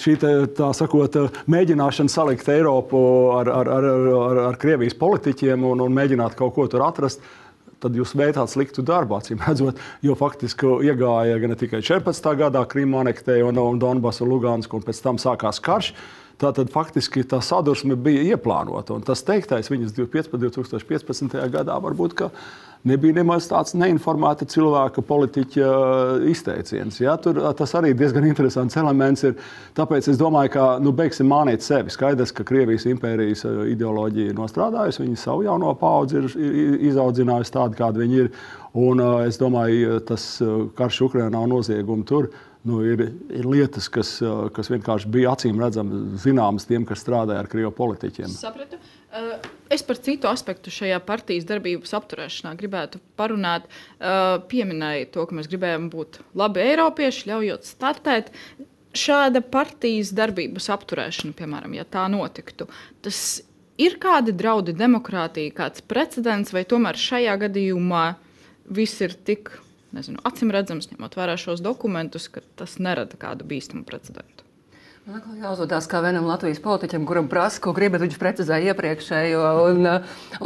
šī 0.00 0.14
te, 0.22 0.30
sakot, 0.78 1.18
mēģināšana 1.52 2.08
salikt 2.08 2.48
Eiropu 2.48 3.02
ar, 3.36 3.50
ar, 3.52 3.68
ar, 3.74 3.88
ar, 4.16 4.40
ar 4.46 4.56
Krievijas 4.62 4.96
politiķiem 4.96 5.66
un, 5.68 5.84
un 5.84 5.92
mēģināt 5.98 6.38
kaut 6.38 6.54
ko 6.56 6.64
tur 6.72 6.86
atrast, 6.88 7.20
tad 7.82 7.96
jūs 7.96 8.14
veicāt 8.16 8.50
sliktu 8.52 8.84
darbu, 8.86 9.18
acīm 9.18 9.42
redzot, 9.46 9.80
jo 10.04 10.16
faktiski 10.18 10.76
iegāja 10.88 11.40
gan 11.42 11.56
tikai 11.58 11.82
14. 11.84 12.30
gadā 12.38 12.62
Krīma 12.70 13.02
anektēja 13.04 13.48
un, 13.48 13.60
un 13.62 13.82
Donbasu, 13.82 14.28
Lugansku, 14.28 14.78
un 14.78 14.86
pēc 14.86 15.02
tam 15.04 15.20
sākās 15.22 15.62
karš. 15.64 15.92
Tātad 16.36 16.68
faktiski 16.68 17.22
tā 17.24 17.38
sadursme 17.40 17.96
bija 17.96 18.34
ieplānota. 18.34 18.92
Un 18.92 19.04
tas 19.06 19.22
teiktais 19.24 19.70
viņas 19.72 19.94
2015. 19.96 21.38
gadā 21.54 21.78
varbūt 21.80 22.16
nebija 22.84 23.16
nemaz 23.16 23.48
tāds 23.50 23.74
neinformēta 23.78 24.48
cilvēka, 24.50 25.04
politiķa 25.06 25.66
uh, 25.66 26.26
izteiciens. 26.30 27.00
Ja? 27.00 27.16
Tur, 27.22 27.40
tas 27.58 27.74
arī 27.78 27.94
diezgan 27.96 28.26
interesants 28.28 28.76
elements. 28.76 29.24
Ir. 29.26 29.36
Tāpēc 29.76 30.10
es 30.12 30.20
domāju, 30.20 30.52
ka 30.56 30.66
nu, 30.82 30.92
beigsim 30.96 31.30
mānīt 31.30 31.64
sevi. 31.64 31.92
Skaidrs, 31.94 32.34
ka 32.36 32.46
Krievijas 32.46 32.86
impērijas 32.90 33.46
ideoloģija 33.72 34.32
ir 34.32 34.38
nostrādājusi, 34.38 35.04
viņa 35.04 35.22
savu 35.22 35.46
jauno 35.46 35.72
paudzi 35.80 36.20
ir 36.20 36.30
izaudzinājusi 36.90 37.56
tādu, 37.56 37.78
kāda 37.78 38.04
viņa 38.04 38.22
ir. 38.24 38.32
Un, 38.76 39.00
es 39.24 39.38
domāju, 39.40 40.02
tas 40.04 40.26
karš 40.76 41.06
Ukrainā 41.06 41.30
nav 41.32 41.46
noziegums 41.48 42.04
tur 42.08 42.28
nu, 42.66 42.82
ir, 42.84 43.06
ir 43.30 43.48
lietas, 43.48 43.88
kas, 43.92 44.16
kas 44.56 44.70
vienkārši 44.72 45.10
bija 45.12 45.32
acīm 45.36 45.60
redzamas, 45.62 46.20
zināmas 46.24 46.68
tiem, 46.68 46.86
kas 46.88 47.02
strādāja 47.04 47.44
ar 47.44 47.50
krievu 47.50 47.72
politiķiem. 47.76 48.30
Sapratu. 48.32 48.80
Es 49.72 49.82
par 49.86 49.98
citu 50.02 50.28
aspektu 50.28 50.70
šajā 50.74 50.98
partijas 51.06 51.46
darbības 51.48 51.94
apturēšanā 51.96 52.52
gribētu 52.58 53.00
parunāt. 53.16 53.68
Pieminēju 54.50 55.10
to, 55.14 55.24
ka 55.26 55.38
mēs 55.38 55.48
gribējām 55.50 55.88
būt 55.92 56.20
labi 56.36 56.64
eiropieši, 56.66 57.28
ļaujot 57.30 57.68
startēt. 57.68 58.30
Šāda 58.96 59.42
partijas 59.44 60.12
darbības 60.16 60.68
apturēšana, 60.72 61.36
piemēram, 61.36 61.74
ja 61.76 61.84
tā 61.88 62.06
notiktu, 62.12 62.68
tas 63.04 63.18
ir 63.80 63.98
kādi 64.00 64.32
draudi 64.36 64.72
demokrātijai, 64.76 65.52
kāds 65.56 65.84
precedents, 65.84 66.52
vai 66.56 66.64
tomēr 66.68 66.96
šajā 67.00 67.36
gadījumā 67.44 68.06
viss 68.76 69.02
ir 69.04 69.16
tik 69.26 69.52
nezinu, 69.94 70.20
acīm 70.26 70.50
redzams, 70.54 70.90
ņemot 70.92 71.16
vērā 71.18 71.36
šos 71.40 71.62
dokumentus, 71.64 72.28
ka 72.32 72.42
tas 72.58 72.78
nerada 72.82 73.18
kādu 73.20 73.46
bīstamu 73.48 73.86
precedentu. 73.88 74.35
Jāuzvedās 75.06 75.86
kā 75.86 76.00
vienam 76.02 76.24
Latvijas 76.26 76.58
politiķam, 76.58 77.04
kuram 77.06 77.28
prasa, 77.30 77.60
ko 77.62 77.70
gribat. 77.76 78.02
Viņš 78.02 78.16
precizēja 78.18 78.72
iepriekšējo. 78.72 79.42
Un, 79.68 79.86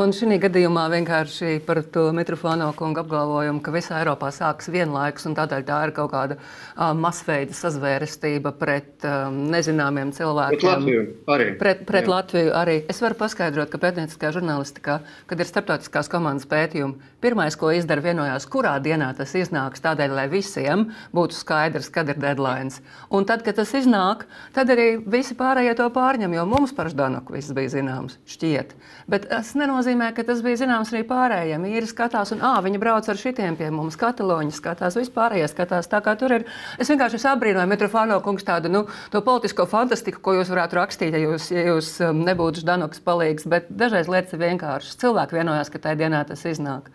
un 0.03 0.11
šī 0.13 0.37
gadījumā 0.43 0.83
vienkārši 0.93 1.63
par 1.65 1.79
to 1.89 2.03
Mitrofonu 2.13 2.67
kungu 2.77 3.01
apgalvojumu, 3.01 3.63
ka 3.65 3.73
visā 3.73 4.03
Eiropā 4.03 4.29
sākas 4.37 4.69
vienlaikus, 4.69 5.25
un 5.31 5.37
tādēļ 5.39 5.65
tā 5.65 5.79
ir 5.87 5.93
kaut 5.97 6.11
kāda 6.13 6.37
uh, 6.37 6.91
masveida 6.93 7.57
sazvērestība 7.57 8.53
pret 8.61 9.07
um, 9.09 9.39
nezināmiem 9.55 10.13
cilvēkiem. 10.19 10.61
Pret 10.61 10.69
Latviju 10.69 11.07
arī. 11.39 11.49
Pret, 11.63 11.81
pret 11.89 12.13
Latviju 12.13 12.53
arī. 12.61 12.77
Es 12.93 13.01
varu 13.01 13.17
paskaidrot, 13.23 13.73
ka 13.73 13.81
pētnieciskā 13.81 14.35
žurnālistikā, 14.37 14.99
kad 15.33 15.41
ir 15.41 15.49
starptautiskās 15.49 16.13
komandas 16.13 16.45
pētījumi, 16.53 17.01
pirmais, 17.25 17.57
ko 17.57 17.73
izdara, 17.73 18.05
vienojās, 18.11 18.45
kurā 18.53 18.77
dienā 18.85 19.09
tas 19.17 19.33
iznāks, 19.41 19.81
tādēļ, 19.89 20.19
lai 20.21 20.29
visiem 20.37 20.91
būtu 21.17 21.41
skaidrs, 21.41 21.89
kad 21.97 22.13
ir 22.13 22.21
deadline. 22.21 22.69
Un 23.09 23.25
tad, 23.25 23.41
kad 23.47 23.57
tas 23.57 23.73
iznāk, 23.81 24.29
tad 24.55 24.71
arī 24.73 24.87
visi 25.11 25.35
pārējie 25.39 25.73
to 25.79 25.87
pārņem, 25.95 26.33
jo 26.35 26.45
mums 26.49 26.73
par 26.77 26.91
Ždanoku 26.91 27.35
viss 27.37 27.53
bija 27.57 27.71
zināms, 27.73 28.17
šķiet. 28.31 28.73
Bet 29.11 29.29
tas 29.31 29.53
nenozīmē, 29.59 30.11
ka 30.17 30.25
tas 30.27 30.43
bija 30.45 30.63
zināms 30.63 30.93
arī 30.95 31.03
pārējiem. 31.09 31.67
Ir 31.71 31.87
skatās, 31.91 32.33
un 32.35 32.43
ah, 32.47 32.59
viņi 32.65 32.81
brauc 32.83 33.09
ar 33.11 33.21
šitiem 33.21 33.59
pie 33.59 33.71
mums, 33.75 33.99
kataloņi 34.01 34.55
skatās, 34.57 34.99
vispārējie 34.99 35.49
skatās. 35.53 35.91
Tā 35.91 36.03
kā 36.05 36.17
tur 36.21 36.37
ir, 36.39 36.47
es 36.81 36.91
vienkārši 36.91 37.23
abrīnoju 37.33 37.71
Mitrofāno 37.71 38.19
kungs 38.25 38.47
tādu, 38.47 38.73
nu, 38.73 38.85
to 39.13 39.23
politisko 39.27 39.69
fantastiku, 39.71 40.23
ko 40.25 40.37
jūs 40.41 40.53
varētu 40.53 40.81
rakstīt, 40.81 41.15
ja 41.15 41.23
jūs, 41.23 41.51
ja 41.55 41.67
jūs 41.69 41.95
um, 42.07 42.25
nebūtu 42.27 42.65
Ždanoks 42.65 43.03
palīgs, 43.07 43.47
bet 43.51 43.71
dažreiz 43.71 44.11
lietas 44.11 44.35
ir 44.37 44.45
vienkāršas. 44.45 44.99
Cilvēki 45.03 45.41
vienojās, 45.41 45.71
ka 45.73 45.83
tajā 45.87 46.03
dienā 46.05 46.25
tas 46.29 46.45
iznāk. 46.49 46.91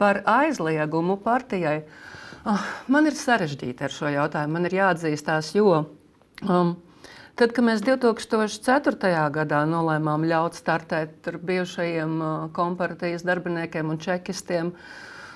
Par 0.00 0.22
aizliegumu 0.28 1.16
partijai. 1.24 1.80
Oh, 2.46 2.66
man 2.92 3.08
ir 3.08 3.16
sarežģīti 3.18 3.82
ar 3.82 3.90
šo 3.90 4.10
jautājumu. 4.12 4.54
Man 4.54 4.68
ir 4.68 4.76
jāatzīstās, 4.76 5.48
jo 5.56 5.70
um, 6.46 6.76
Tad, 7.36 7.50
kad 7.52 7.66
mēs 7.68 7.82
2004. 7.84 9.10
gadā 9.34 9.58
nolēmām 9.68 10.22
ļaut 10.24 10.56
startēt 10.56 11.26
ar 11.28 11.36
bijušajiem 11.44 12.14
uh, 12.16 12.30
komparatīvas 12.56 13.26
darbiniekiem 13.28 13.90
un 13.92 13.98
čekistiem, 14.00 14.70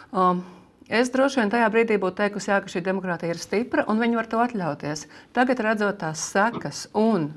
um, 0.08 0.40
es 0.88 1.12
droši 1.12 1.42
vien 1.42 1.52
tajā 1.52 1.66
brīdī 1.74 1.98
būtu 2.00 2.22
teikusi, 2.22 2.48
jā, 2.54 2.62
ka 2.64 2.72
šī 2.72 2.80
demokrātija 2.86 3.34
ir 3.34 3.42
stipra 3.42 3.84
un 3.92 4.00
viņi 4.00 4.16
var 4.16 4.30
to 4.32 4.40
atļauties. 4.40 5.04
Tagad, 5.36 5.60
redzot 5.66 6.00
tās 6.00 6.22
sekas 6.32 6.86
un 6.96 7.34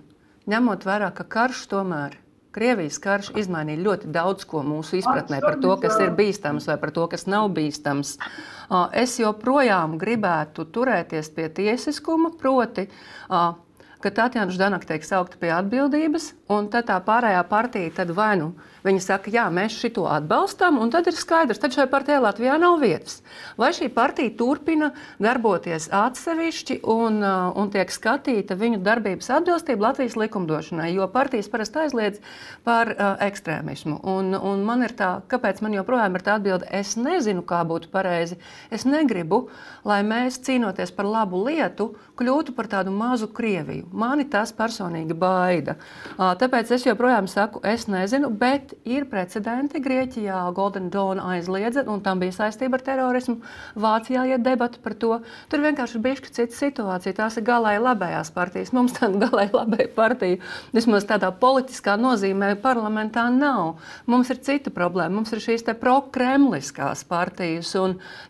ņemot 0.47 0.88
vērā, 0.88 1.12
ka 1.12 1.28
karš 1.28 1.65
tomēr 1.73 2.15
Krievijas 2.54 2.99
karš 3.02 3.32
izmainīja 3.41 3.82
ļoti 3.82 4.13
daudz 4.13 4.45
ko 4.45 4.62
mūsu 4.62 4.99
izpratnē 4.99 5.39
par 5.41 5.58
to, 5.60 5.73
kas 5.82 5.97
ir 6.06 6.13
bīstams 6.13 6.69
vai 6.69 6.76
par 6.80 6.93
to, 6.93 7.08
kas 7.10 7.26
nav 7.28 7.49
bīstams. 7.56 8.15
Uh, 8.15 8.88
es 8.93 9.17
joprojām 9.19 9.97
gribētu 9.99 10.69
turēties 10.71 11.34
pie 11.36 11.49
tiesiskuma, 11.52 12.30
proti, 12.39 12.86
uh, 12.88 13.58
ka 14.04 14.12
Tatjana 14.12 14.52
Ždanaka 14.52 14.89
tiek 14.89 15.06
saukta 15.08 15.39
pie 15.39 15.54
atbildības, 15.56 16.34
un 16.52 16.68
tad 16.74 16.89
tā 16.89 17.00
pārējā 17.06 17.44
partija 17.48 17.94
tad 18.02 18.12
vai 18.18 18.34
nu 18.42 18.52
viņi 18.84 19.02
saka, 19.04 19.32
jā, 19.34 19.46
mēs 19.54 19.76
šito 19.80 20.06
atbalstām, 20.12 20.78
un 20.82 20.91
tad 20.93 21.08
ir 21.10 21.17
skaidrs, 21.17 21.62
ka 21.62 21.72
šai 21.74 21.88
partijai 21.91 22.22
Latvijā 22.24 22.58
nav 22.62 22.80
vietas. 22.84 23.22
Vai 23.60 23.72
šī 23.76 23.89
partija 23.93 24.34
turpina 24.38 24.91
darboties 25.24 25.89
atsevišķi 25.93 26.80
un, 26.91 27.19
uh, 27.24 27.52
un 27.60 27.72
tiek 27.74 27.91
skatīta 27.93 28.58
viņu 28.60 28.82
darbības 28.84 29.32
atbilstība 29.39 29.89
Latvijas 29.89 30.17
likumdošanai, 30.19 30.91
jo 30.96 31.08
partijas 31.13 31.50
parasti 31.52 31.84
aizliedz 31.86 32.22
par 32.67 32.91
uh, 32.93 33.13
ekstrēmismu. 33.24 34.00
Un, 34.04 34.36
un 34.36 34.65
man 34.67 34.86
ir 34.86 34.96
tā, 35.00 35.13
kāpēc 35.32 35.63
man 35.63 35.78
joprojām 35.78 36.19
ir 36.19 36.26
tā 36.26 36.38
atbilde, 36.39 36.67
es 36.72 36.96
nezinu, 37.00 37.46
kā 37.48 37.63
būtu 37.67 37.91
pareizi. 37.93 38.39
Es 38.74 38.88
negribu, 38.89 39.48
lai 39.88 40.02
mēs 40.08 40.41
cīnoties 40.43 40.93
par 40.96 41.08
labu 41.10 41.43
lietu, 41.48 41.93
kļūtu 42.19 42.56
par 42.58 42.69
tādu 42.72 42.93
mazu 42.96 43.30
Krieviju. 43.34 43.88
Mani 43.91 44.26
tas 44.30 44.54
personīgi 44.56 45.15
baida. 45.17 45.78
Tāpēc 46.17 46.72
es 46.76 46.86
joprojām 46.88 47.28
saku, 47.32 47.62
es 47.67 47.88
nezinu, 47.91 48.30
bet 48.30 48.73
ir 48.88 49.06
precedenti. 49.12 49.82
Grieķijā 49.84 50.40
Golden 50.56 50.90
Dawn 50.94 51.22
aizliedza, 51.22 51.84
un 51.90 52.02
tam 52.06 52.22
bija 52.22 52.36
saistība 52.36 52.80
ar 52.80 52.84
terorismu. 52.86 53.38
Vācijā 53.80 54.26
ir 54.30 54.42
debata 54.44 54.82
par 54.84 54.96
to. 55.00 55.20
Tur 55.52 55.64
vienkārši 55.64 55.98
ir 56.00 56.04
bijusi 56.06 56.34
cita 56.40 56.58
situācija. 56.58 57.16
Tās 57.20 57.38
ir 57.40 57.46
galēji 57.48 57.84
labējās 57.84 58.34
partijas. 58.36 58.74
Mums 58.76 58.98
tāda 58.98 59.28
galēji 59.28 59.54
labēja 59.54 59.94
partija, 59.96 60.42
vismaz 60.76 61.08
tādā 61.10 61.32
politiskā 61.44 61.96
nozīmē, 62.02 62.54
parlamentā 62.64 63.30
nav. 63.34 63.78
Mums 64.10 64.34
ir 64.34 64.42
cita 64.46 64.74
problēma. 64.74 65.18
Mums 65.20 65.34
ir 65.36 65.44
šīs 65.44 65.68
pro-kremliskās 65.80 67.06
partijas. 67.08 67.76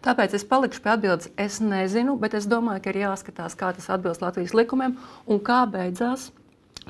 Tāpēc 0.03 0.37
es 0.37 0.47
palikšu 0.47 0.83
pie 0.83 0.95
atbildes. 0.97 1.31
Es 1.37 1.59
nezinu, 1.63 2.19
bet 2.21 2.37
es 2.37 2.47
domāju, 2.51 2.83
ka 2.83 2.93
ir 2.93 3.03
jāskatās, 3.07 3.57
kā 3.57 3.73
tas 3.75 3.89
atbilst 3.93 4.23
Latvijas 4.25 4.55
likumiem 4.57 4.97
un 5.27 5.43
kā 5.43 5.63
beidzās 5.69 6.31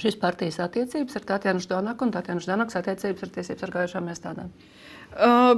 šīs 0.02 0.18
partijas 0.22 0.60
attiecības 0.64 1.20
ar 1.20 1.28
Tatjana 1.34 1.62
Ždanaku 1.62 2.08
un 2.08 2.14
Tatjana 2.16 2.44
Ždanakas 2.44 2.80
attiecības 2.80 3.26
ar 3.26 3.32
tiesību 3.38 3.64
sargājušām 3.64 4.10
iestādēm. 4.14 4.50
Uh, 5.14 5.52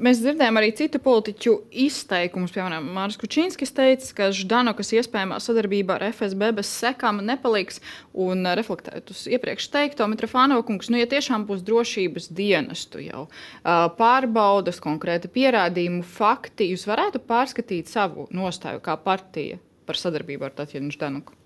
mēs 0.00 0.22
dzirdējām 0.22 0.56
arī 0.56 0.70
citu 0.78 0.96
politiķu 1.04 1.52
izteikumus. 1.84 2.54
Piemēram, 2.54 2.86
Mārcis 2.96 3.20
Kučinskis 3.20 3.74
teica, 3.76 4.08
ka 4.16 4.30
Ždanokas 4.32 4.94
iespējamā 4.96 5.36
sadarbība 5.44 5.98
ar 5.98 6.06
FSB 6.08 6.48
bez 6.56 6.70
sekām 6.72 7.20
nepaliks. 7.26 7.82
Un 8.16 8.48
reflektējot 8.56 9.12
uz 9.12 9.26
iepriekš 9.28 9.68
teikto, 9.74 10.08
Mitrofānova 10.08 10.64
kungs, 10.64 10.88
nu, 10.88 11.02
ja 11.02 11.10
tiešām 11.10 11.44
būs 11.50 11.60
drošības 11.68 12.30
dienestu 12.32 13.04
jau 13.04 13.26
uh, 13.26 13.84
pārbaudas, 13.98 14.80
konkrēti 14.80 15.28
pierādījumu 15.36 16.00
fakti, 16.08 16.72
jūs 16.72 16.88
varētu 16.88 17.20
pārskatīt 17.28 17.92
savu 17.92 18.30
nostāju 18.32 18.80
kā 18.84 18.96
partija 18.96 19.60
par 19.84 20.00
sadarbību 20.00 20.48
ar 20.48 20.60
Tatjanu 20.64 20.96
Ždanoku? 20.96 21.43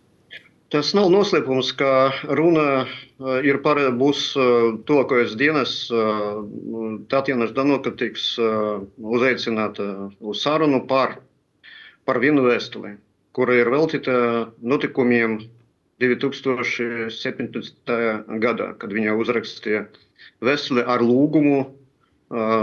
Tas 0.68 0.90
nav 0.92 1.06
noslēpums, 1.08 1.70
ka 1.80 1.90
runa 2.36 2.64
eh, 2.84 2.88
ir 3.48 3.56
par 3.64 3.78
eh, 3.80 3.86
tuvākajos 4.90 5.32
dienas. 5.40 5.70
Eh, 5.88 5.96
Tatjana 7.08 7.46
Ždanoka 7.48 7.94
tiks 7.96 8.26
uzaicināta 8.38 9.86
uz 10.20 10.42
sarunu 10.44 10.82
par, 10.90 11.14
par 12.04 12.20
vienu 12.20 12.44
vēstuli, 12.44 12.90
kura 13.32 13.56
ir 13.56 13.70
veltīta 13.72 14.18
notikumiem 14.60 15.38
2017. 16.04 17.96
gadā, 18.44 18.68
kad 18.78 18.92
viņa 18.92 19.16
uzrakstīja 19.24 19.86
vēstuli 20.44 20.84
ar 20.84 21.00
lūgumu 21.02 21.58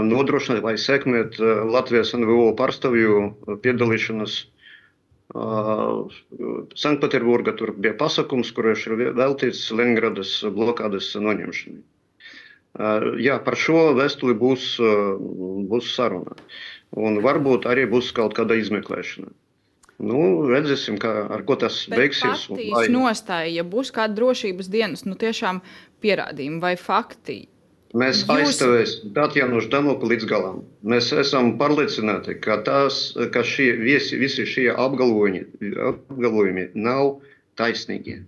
nodrošināt 0.06 0.62
vai 0.62 0.76
sekmēt 0.78 1.40
Latvijas 1.42 2.14
NVO 2.14 2.52
pārstāvju 2.56 3.58
piedalīšanos 3.66 4.44
Sanktpēterburgā 6.76 7.56
tur 7.58 7.72
bija 7.76 7.94
pasakums, 7.98 8.52
kurš 8.56 8.86
ir 8.90 8.96
veltīts 9.18 9.66
Leningradas 9.74 10.38
blokādes 10.56 11.12
noņemšanai. 11.20 11.82
Jā, 13.24 13.38
par 13.44 13.56
šo 13.56 13.94
vēstuli 13.96 14.36
būs, 14.36 14.76
būs 15.70 15.94
saruna. 15.96 16.36
Un 16.96 17.20
varbūt 17.24 17.66
arī 17.68 17.86
būs 17.88 18.12
kaut 18.16 18.36
kāda 18.36 18.56
izmeklēšana. 18.60 19.32
Nu, 19.96 20.44
redzēsim, 20.50 20.98
kā, 21.00 21.10
ar 21.32 21.42
ko 21.48 21.56
tas 21.56 21.78
Bet 21.88 22.02
beigsies. 22.02 22.44
Partijas 22.50 22.90
nostāja, 22.92 23.48
ja 23.48 23.64
būs 23.64 23.88
kāda 23.96 24.18
drošības 24.18 24.68
dienas, 24.68 25.06
nu 25.08 25.16
tiešām 25.16 25.62
pierādījumi 26.04 26.60
vai 26.60 26.74
fakti, 26.76 27.46
Mēs 27.96 28.22
Jūs... 28.24 28.30
aizstāvēsim 28.34 29.12
Tatjanu 29.16 29.60
Ždanoku 29.64 30.08
līdz 30.10 30.28
galam. 30.28 30.62
Mēs 30.86 31.12
esam 31.16 31.54
pārliecināti, 31.60 32.36
ka, 32.44 32.60
tās, 32.66 33.10
ka 33.32 33.44
šie, 33.46 33.70
viesi, 33.80 34.18
visi 34.20 34.46
šie 34.48 34.68
apgalvojumi, 34.74 35.44
apgalvojumi 35.92 36.70
nav 36.74 37.18
taisnīgi. 37.60 38.24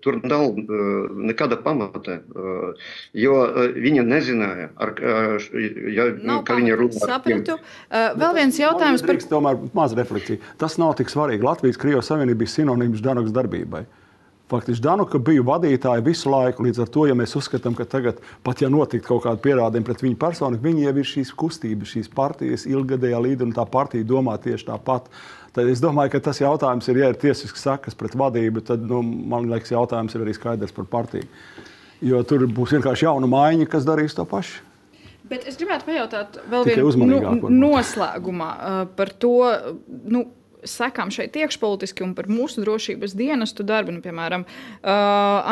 Tur 0.00 0.16
nav 0.24 0.46
uh, 0.56 1.10
nekāda 1.28 1.58
pamata, 1.60 2.14
uh, 2.32 2.86
jo 3.12 3.34
uh, 3.44 3.66
viņa 3.76 4.04
nezināja, 4.08 4.70
ar, 4.80 4.94
uh, 4.96 5.48
ja, 5.92 6.06
nav 6.24 6.40
ka 6.48 6.56
viņa 6.56 6.78
runā. 6.80 7.02
Sapratu. 7.02 7.58
Uh, 7.60 8.16
vēl 8.16 8.32
viens 8.40 8.60
jautājums 8.60 9.04
par... 9.04 9.20
Tomēr 9.28 9.60
maz 9.76 9.92
refleksija. 9.98 10.40
Tas 10.60 10.80
nav 10.80 10.96
tik 11.00 11.12
svarīgi. 11.12 11.44
Latvijas-Krievijas 11.44 12.08
Savienība 12.08 12.46
bija 12.46 12.54
sinonīms 12.56 13.02
Ždanokas 13.02 13.36
darbībai. 13.36 13.84
Uh, 13.84 13.97
Faktiski 14.48 14.80
Danuka 14.80 15.18
bija 15.20 15.42
vadītāja 15.44 16.00
visu 16.04 16.30
laiku. 16.32 16.64
Līdz 16.64 16.80
ar 16.80 16.92
to, 16.92 17.02
ja 17.10 17.16
mēs 17.18 17.34
uzskatām, 17.36 17.74
ka 17.76 17.84
tagad, 17.84 18.22
pat 18.46 18.62
ja 18.62 18.70
notiktu 18.72 19.10
kaut 19.10 19.26
kāda 19.26 19.42
pierādījuma 19.44 19.84
pret 19.84 20.04
viņu 20.04 20.16
personu, 20.20 20.60
viņi 20.62 20.86
jau 20.86 20.94
ir 20.96 21.08
šīs 21.10 21.32
kustības, 21.36 21.90
šīs 21.92 22.08
partijas 22.16 22.64
ilgadējā 22.70 23.20
līdera, 23.26 23.50
un 23.50 23.56
tā 23.58 23.66
partija 23.68 24.06
domā 24.08 24.38
tieši 24.40 24.70
tāpat. 24.70 25.10
Tad 25.52 25.68
es 25.68 25.82
domāju, 25.84 26.14
ka 26.14 26.22
tas 26.30 26.40
jautājums 26.40 26.88
ir, 26.88 27.02
ja 27.02 27.10
ir 27.12 27.20
tiesisks 27.20 27.66
sakas 27.66 27.96
pret 27.98 28.16
vadību, 28.16 28.64
tad 28.64 28.88
nu, 28.88 29.02
man 29.02 29.50
liekas, 29.52 29.74
jautājums 29.74 30.16
ir 30.16 30.24
arī 30.24 30.36
skaidrs 30.36 30.72
par 30.76 30.88
partiju. 30.96 31.28
Jo 32.08 32.22
tur 32.24 32.46
būs 32.48 32.72
vienkārši 32.76 33.08
jauna 33.08 33.28
maiņa, 33.28 33.68
kas 33.68 33.84
darīs 33.84 34.16
to 34.16 34.24
pašu. 34.28 34.64
Bet 35.28 35.44
es 35.48 35.58
gribētu 35.60 35.90
pajautāt 35.90 36.38
vēl 36.48 36.64
vienu 36.70 37.06
nu, 37.10 37.50
noslēgumā 37.52 38.48
uh, 38.54 38.76
par 38.96 39.10
to. 39.20 39.34
Nu, 40.08 40.24
sekām 40.66 41.12
šeit 41.14 41.36
iekšpolitiski 41.38 42.04
un 42.06 42.14
par 42.18 42.28
mūsu 42.30 42.62
drošības 42.64 43.14
dienestu 43.18 43.66
darbu. 43.66 43.94
Nu, 43.96 44.02
piemēram, 44.04 44.44
uh, 44.44 44.90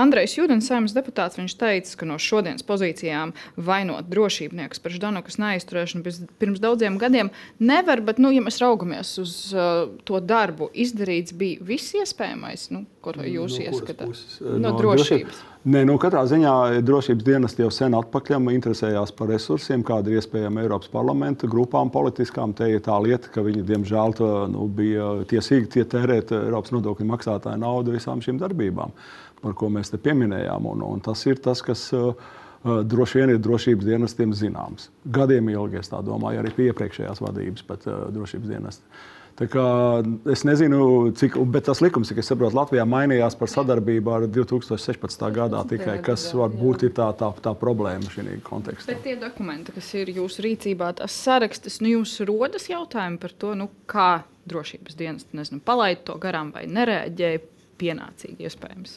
Andrejs 0.03 0.37
Judins, 0.39 0.69
saimnes 0.71 0.97
deputāts, 0.97 1.39
viņš 1.39 1.57
teica, 1.61 1.95
ka 2.01 2.09
no 2.09 2.19
šodienas 2.23 2.67
pozīcijām 2.67 3.35
vainot 3.57 4.11
drošībniekus 4.11 4.83
par 4.83 4.97
Ždanokas 4.97 5.41
neizturēšanu 5.43 6.17
pirms 6.41 6.63
daudziem 6.63 6.99
gadiem 7.01 7.31
nevar, 7.59 8.03
bet, 8.07 8.21
nu, 8.23 8.33
ja 8.35 8.45
mēs 8.45 8.61
raugamies 8.63 9.17
uz 9.23 9.37
uh, 9.55 9.87
to 10.09 10.21
darbu, 10.25 10.71
izdarīts 10.75 11.37
bija 11.37 11.63
viss 11.67 11.95
iespējamais, 11.99 12.71
nu, 12.75 12.85
ko 13.07 13.27
jūs 13.27 13.59
no 13.59 13.67
ieskatāt? 13.67 14.25
No, 14.41 14.57
no 14.63 14.73
drošības. 14.79 15.03
drošības. 15.03 15.43
Nē, 15.67 15.83
nu, 15.89 15.97
katrā 15.99 16.23
ziņā 16.31 16.53
drošības 16.87 17.27
dienesti 17.27 17.65
jau 17.65 17.73
sen 17.75 17.97
atpakaļ 17.99 18.53
interesējās 18.53 19.13
par 19.19 19.31
resursiem, 19.33 19.83
kāda 19.87 20.13
ir 20.13 20.21
iespējama 20.21 20.63
Eiropas 20.63 20.91
parlamenta 20.93 21.51
grupām 21.51 21.91
politiskām. 21.95 22.55
Te 22.55 22.69
ir 22.71 22.85
tā 22.87 22.95
lieta, 23.03 23.33
ka 23.35 23.43
viņi, 23.47 23.65
diemžēl, 23.67 24.17
tā, 24.21 24.31
nu, 24.53 24.69
bija 24.71 25.09
tiesīgi 25.31 25.87
tērēt 25.91 26.35
Eiropas 26.37 26.75
nodokļu 26.77 27.09
maksātāju 27.11 27.63
naudu 27.63 27.97
visām 27.97 28.23
šīm 28.23 28.39
darbībām, 28.43 28.95
par 29.43 29.59
ko 29.59 29.71
mēs 29.75 29.91
te 29.91 29.99
pieminējām. 30.03 30.71
Un, 30.71 30.87
un 30.87 31.03
tas 31.03 31.27
ir 31.27 31.43
tas, 31.43 31.65
kas 31.67 31.89
uh, 31.99 32.15
droši 32.63 33.23
vien 33.23 33.35
ir 33.35 33.43
drošības 33.43 33.91
dienestiem 33.91 34.35
zināms. 34.39 34.91
Gadiem 35.19 35.51
ilgi, 35.51 35.83
es 35.83 35.91
domāju, 35.91 36.45
arī 36.45 36.55
pie 36.55 36.71
iepriekšējās 36.71 37.23
vadības, 37.27 37.67
bet 37.67 37.91
uh, 37.91 38.07
drošības 38.15 38.55
dienestiem. 38.55 39.05
Es 39.37 40.45
nezinu, 40.49 41.11
cik 41.13 41.35
tas 41.67 41.83
likums, 41.85 42.09
cik 42.09 42.23
es 42.23 42.31
saprotu, 42.31 42.57
Latvijā 42.57 42.87
mainījās 42.89 43.35
par 43.37 43.51
sadarbību 43.53 44.15
ar 44.15 44.25
2016. 44.33 45.27
gadā 45.37 45.61
tikai, 45.69 45.99
kas 46.05 46.25
varbūt 46.33 46.87
ir 46.89 46.95
tā, 46.97 47.11
tā, 47.21 47.29
tā 47.45 47.53
problēma 47.61 48.09
šajā 48.15 48.39
kontekstā. 48.47 48.95
Bet 48.95 49.05
tie 49.05 49.19
dokumenti, 49.21 49.75
kas 49.77 49.91
ir 50.01 50.15
jūsu 50.17 50.47
rīcībā, 50.47 50.95
tas 51.03 51.19
sarakstus, 51.27 51.83
nu 51.85 51.99
jums 51.99 52.17
rodas 52.25 52.71
jautājumi 52.73 53.21
par 53.21 53.37
to, 53.37 53.53
nu, 53.61 53.69
kā 53.91 54.25
drošības 54.49 54.97
dienas 54.97 55.53
palaid 55.67 56.07
to 56.09 56.17
garām 56.23 56.55
vai 56.55 56.65
nereaģēja 56.71 57.45
pienācīgi 57.77 58.49
iespējams. 58.49 58.97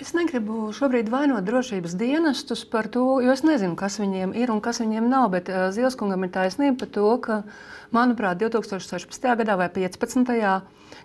Es 0.00 0.14
negribu 0.16 0.70
šobrīd 0.72 1.10
vainot 1.12 1.44
drošības 1.44 1.92
dienestus 2.00 2.62
par 2.64 2.86
to, 2.88 3.18
jo 3.20 3.34
es 3.34 3.42
nezinu, 3.44 3.74
kas 3.76 3.98
viņiem 4.00 4.30
ir 4.32 4.48
un 4.48 4.62
kas 4.64 4.80
viņiem 4.80 5.10
nav. 5.12 5.26
Bet 5.34 5.50
uh, 5.52 5.66
Zielskungam 5.76 6.24
ir 6.24 6.32
taisnība 6.32 6.78
par 6.80 6.90
to, 6.94 7.10
ka, 7.26 7.36
manuprāt, 7.92 8.40
2016. 8.40 9.28
gadā 9.42 9.58
vai 9.60 9.68
2015 9.68 10.40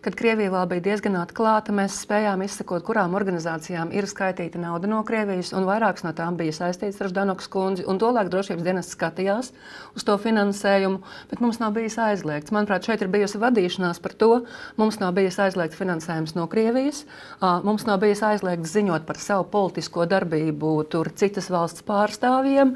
kad 0.05 0.15
Krievija 0.19 0.51
vēl 0.53 0.67
bija 0.69 0.83
diezgan 0.85 1.15
atklāta, 1.17 1.73
mēs 1.73 1.95
spējām 2.03 2.43
izsekot, 2.45 2.83
kurām 2.85 3.15
organizācijām 3.17 3.89
ir 3.95 4.05
skaitīta 4.05 4.59
nauda 4.61 4.89
no 4.89 4.99
Krievijas, 5.07 5.49
un 5.57 5.65
vairākas 5.65 6.05
no 6.05 6.11
tām 6.13 6.37
bija 6.37 6.53
saistītas 6.53 7.01
ar 7.01 7.13
Danokas 7.15 7.49
kundzi. 7.49 7.85
Tolēk 8.05 8.29
drošības 8.29 8.65
dienas 8.65 8.91
skatījās 8.93 9.49
uz 9.97 10.05
to 10.05 10.17
finansējumu, 10.21 10.99
bet 11.31 11.41
mums 11.41 11.57
nav 11.61 11.73
bijis 11.73 11.97
aizliegts. 12.03 12.53
Manuprāt, 12.53 12.85
šeit 12.85 13.01
ir 13.01 13.09
bijusi 13.09 13.41
vadīšanās 13.41 14.01
par 14.03 14.13
to. 14.19 14.29
Mums 14.77 14.99
nav 15.01 15.15
bijis 15.17 15.39
aizliegts 15.41 15.79
finansējums 15.79 16.35
no 16.37 16.45
Krievijas, 16.51 17.01
mums 17.65 17.87
nav 17.89 18.03
bijis 18.03 18.21
aizliegts 18.27 18.75
ziņot 18.75 19.07
par 19.09 19.17
savu 19.23 19.47
politisko 19.55 20.05
darbību 20.11 20.75
tur 20.91 21.09
citas 21.17 21.49
valsts 21.49 21.81
pārstāvjiem, 21.87 22.75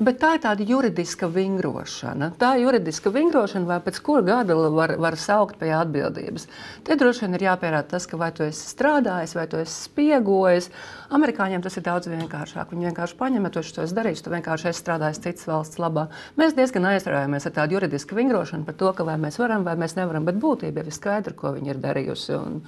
bet 0.00 0.22
tā 0.22 0.36
ir 0.38 0.44
tāda 0.46 0.64
juridiska 0.70 1.28
vingrošana. 1.28 2.32
Tā 2.40 2.54
juridiska 2.62 3.12
vingrošana, 3.12 3.68
vai 3.68 3.80
pēc 3.84 4.00
kura 4.06 4.24
gada 4.32 4.56
var, 4.56 4.96
var 5.02 5.20
saukt 5.20 5.60
pie 5.60 5.74
atbildības. 5.76 6.48
Te 6.84 6.96
droši 7.00 7.24
vien 7.24 7.38
ir 7.38 7.46
jāpierāda 7.46 7.94
tas, 7.94 8.06
ka 8.10 8.18
vai 8.20 8.30
tu 8.36 8.44
esi 8.44 8.66
strādājis, 8.68 9.34
vai 9.38 9.46
tu 9.50 9.60
esi 9.62 9.88
spiegojis. 9.88 10.70
Amerikāņiem 11.14 11.62
tas 11.62 11.76
ir 11.78 11.84
daudz 11.86 12.08
vienkāršāk. 12.10 12.72
Viņi 12.74 12.88
vienkārši 12.88 13.16
paņem, 13.18 13.46
to 13.54 13.62
es 13.62 13.92
darīšu, 13.94 14.24
tu 14.26 14.32
vienkārši 14.32 14.70
esi 14.70 14.82
strādājis 14.82 15.20
citas 15.22 15.46
valsts 15.46 15.78
labā. 15.78 16.08
Mēs 16.40 16.56
diezgan 16.56 16.88
aizraujamies 16.90 17.46
ar 17.46 17.54
tādu 17.54 17.76
juridisku 17.76 18.18
vingrošanu 18.18 18.66
par 18.66 18.76
to, 18.80 18.90
ka 18.98 19.06
vai 19.06 19.14
mēs 19.22 19.38
varam, 19.38 19.62
vai 19.66 19.76
mēs 19.78 19.94
nevaram, 19.98 20.26
bet 20.26 20.40
būtība 20.42 20.82
jau 20.82 20.90
ir 20.90 20.96
skaidra, 20.96 21.36
ko 21.38 21.54
viņi 21.54 21.74
ir 21.74 21.80
darījusi. 21.84 22.34
Un, 22.34 22.58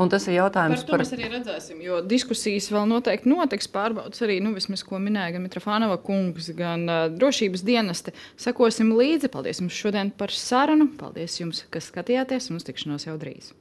un 0.00 0.12
tas 0.12 0.26
ir 0.30 0.38
jautājums 0.38 0.80
par 0.80 0.88
to. 0.88 0.96
Par... 0.96 1.04
Mēs 1.04 1.14
arī 1.18 1.30
redzēsim, 1.34 1.84
jo 1.84 2.00
diskusijas 2.14 2.70
vēl 2.72 2.88
noteikti 2.90 3.30
notiks. 3.30 3.68
Pārbaudas 3.70 4.24
arī, 4.24 4.40
nu, 4.44 4.54
vismaz, 4.56 4.84
ko 4.86 5.00
minēja 5.02 5.36
gan 5.36 5.44
Mitrofānova 5.44 6.00
kungs, 6.04 6.50
gan 6.56 6.88
uh, 6.88 7.06
drošības 7.12 7.66
dienesti. 7.68 8.16
Sekosim 8.40 8.94
līdzi. 8.96 9.32
Paldies 9.32 9.60
jums 9.60 9.76
šodien 9.76 10.14
par 10.16 10.32
sarunu. 10.32 10.88
Paldies 11.00 11.36
jums, 11.42 11.66
kas 11.74 11.92
skatījāties 11.92 12.48
un 12.48 12.62
uz 12.62 12.68
tikšanos 12.70 13.10
jau 13.10 13.20
drīz. 13.20 13.52